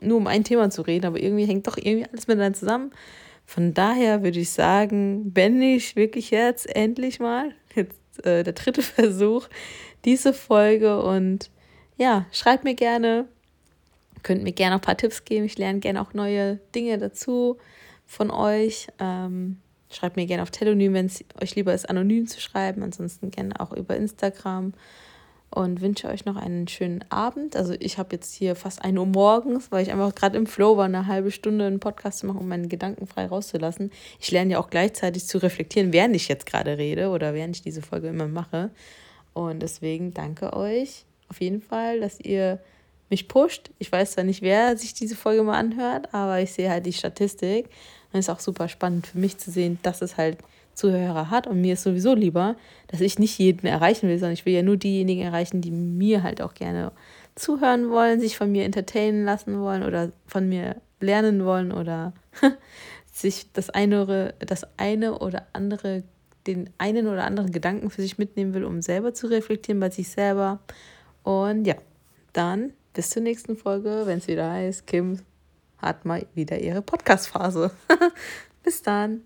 nur 0.00 0.18
um 0.18 0.26
ein 0.26 0.44
Thema 0.44 0.70
zu 0.70 0.82
reden, 0.82 1.06
aber 1.06 1.20
irgendwie 1.20 1.46
hängt 1.46 1.66
doch 1.66 1.76
irgendwie 1.76 2.06
alles 2.06 2.26
miteinander 2.26 2.58
zusammen. 2.58 2.90
Von 3.46 3.74
daher 3.74 4.22
würde 4.22 4.40
ich 4.40 4.50
sagen, 4.50 5.32
bin 5.32 5.60
ich 5.60 5.96
wirklich 5.96 6.30
jetzt 6.30 6.74
endlich 6.74 7.20
mal, 7.20 7.52
jetzt 7.74 8.24
äh, 8.24 8.42
der 8.42 8.52
dritte 8.52 8.82
Versuch, 8.82 9.48
diese 10.04 10.32
Folge 10.32 11.02
und 11.02 11.50
ja, 11.96 12.26
schreibt 12.32 12.64
mir 12.64 12.74
gerne, 12.74 13.28
Könnt 14.24 14.42
mir 14.42 14.52
gerne 14.52 14.76
ein 14.76 14.80
paar 14.80 14.96
Tipps 14.96 15.26
geben. 15.26 15.44
Ich 15.44 15.58
lerne 15.58 15.80
gerne 15.80 16.00
auch 16.00 16.14
neue 16.14 16.58
Dinge 16.74 16.96
dazu 16.96 17.58
von 18.06 18.30
euch. 18.30 18.88
Ähm, 18.98 19.58
schreibt 19.90 20.16
mir 20.16 20.24
gerne 20.24 20.42
auf 20.42 20.50
Telonym, 20.50 20.94
wenn 20.94 21.06
es 21.06 21.22
euch 21.42 21.54
lieber 21.54 21.74
ist, 21.74 21.88
anonym 21.88 22.26
zu 22.26 22.40
schreiben. 22.40 22.82
Ansonsten 22.82 23.30
gerne 23.30 23.60
auch 23.60 23.72
über 23.74 23.96
Instagram 23.96 24.72
und 25.54 25.80
wünsche 25.80 26.08
euch 26.08 26.24
noch 26.24 26.34
einen 26.34 26.66
schönen 26.66 27.04
Abend. 27.10 27.54
Also 27.54 27.74
ich 27.78 27.98
habe 27.98 28.08
jetzt 28.12 28.34
hier 28.34 28.56
fast 28.56 28.84
1 28.84 28.98
Uhr 28.98 29.06
morgens, 29.06 29.70
weil 29.70 29.84
ich 29.84 29.92
einfach 29.92 30.12
gerade 30.12 30.36
im 30.36 30.46
Flow 30.46 30.76
war, 30.76 30.86
eine 30.86 31.06
halbe 31.06 31.30
Stunde 31.30 31.66
einen 31.66 31.78
Podcast 31.78 32.18
zu 32.18 32.26
machen, 32.26 32.40
um 32.40 32.48
meine 32.48 32.66
Gedanken 32.66 33.06
frei 33.06 33.26
rauszulassen. 33.26 33.92
Ich 34.18 34.32
lerne 34.32 34.52
ja 34.52 34.58
auch 34.58 34.68
gleichzeitig 34.68 35.26
zu 35.26 35.38
reflektieren, 35.38 35.92
während 35.92 36.16
ich 36.16 36.26
jetzt 36.26 36.46
gerade 36.46 36.76
rede 36.76 37.10
oder 37.10 37.34
während 37.34 37.54
ich 37.54 37.62
diese 37.62 37.82
Folge 37.82 38.08
immer 38.08 38.26
mache. 38.26 38.70
Und 39.32 39.62
deswegen 39.62 40.12
danke 40.12 40.54
euch 40.54 41.04
auf 41.28 41.40
jeden 41.40 41.62
Fall, 41.62 42.00
dass 42.00 42.18
ihr 42.18 42.58
mich 43.08 43.28
pusht. 43.28 43.70
Ich 43.78 43.92
weiß 43.92 44.12
zwar 44.12 44.24
nicht, 44.24 44.42
wer 44.42 44.76
sich 44.76 44.92
diese 44.92 45.14
Folge 45.14 45.44
mal 45.44 45.58
anhört, 45.58 46.12
aber 46.12 46.40
ich 46.40 46.52
sehe 46.52 46.68
halt 46.68 46.84
die 46.84 46.92
Statistik. 46.92 47.66
Und 48.12 48.18
es 48.18 48.26
ist 48.26 48.30
auch 48.30 48.40
super 48.40 48.68
spannend 48.68 49.06
für 49.06 49.18
mich 49.18 49.38
zu 49.38 49.52
sehen, 49.52 49.78
dass 49.84 50.02
es 50.02 50.16
halt 50.16 50.38
Zuhörer 50.74 51.30
hat. 51.30 51.46
Und 51.46 51.60
mir 51.60 51.74
ist 51.74 51.82
sowieso 51.82 52.14
lieber, 52.14 52.56
dass 52.88 53.00
ich 53.00 53.18
nicht 53.18 53.38
jeden 53.38 53.66
erreichen 53.66 54.08
will, 54.08 54.18
sondern 54.18 54.34
ich 54.34 54.46
will 54.46 54.54
ja 54.54 54.62
nur 54.62 54.76
diejenigen 54.76 55.22
erreichen, 55.22 55.60
die 55.60 55.70
mir 55.70 56.22
halt 56.22 56.42
auch 56.42 56.54
gerne 56.54 56.92
zuhören 57.34 57.90
wollen, 57.90 58.20
sich 58.20 58.36
von 58.36 58.50
mir 58.50 58.64
entertainen 58.64 59.24
lassen 59.24 59.60
wollen 59.60 59.82
oder 59.82 60.10
von 60.26 60.48
mir 60.48 60.76
lernen 61.00 61.44
wollen 61.44 61.72
oder 61.72 62.12
sich 63.12 63.52
das 63.52 63.70
eine 63.70 64.02
oder, 64.02 64.32
das 64.32 64.66
eine 64.76 65.18
oder 65.18 65.46
andere, 65.52 66.02
den 66.46 66.70
einen 66.78 67.06
oder 67.06 67.24
anderen 67.24 67.50
Gedanken 67.50 67.90
für 67.90 68.02
sich 68.02 68.18
mitnehmen 68.18 68.54
will, 68.54 68.64
um 68.64 68.82
selber 68.82 69.14
zu 69.14 69.26
reflektieren 69.26 69.80
bei 69.80 69.90
sich 69.90 70.08
selber. 70.08 70.60
Und 71.22 71.66
ja, 71.66 71.74
dann 72.32 72.72
bis 72.92 73.10
zur 73.10 73.22
nächsten 73.22 73.56
Folge, 73.56 74.02
wenn 74.04 74.18
es 74.18 74.28
wieder 74.28 74.50
heißt, 74.50 74.86
Kim 74.86 75.18
hat 75.78 76.04
mal 76.04 76.24
wieder 76.34 76.58
ihre 76.58 76.82
Podcast-Phase. 76.82 77.70
bis 78.62 78.82
dann. 78.82 79.22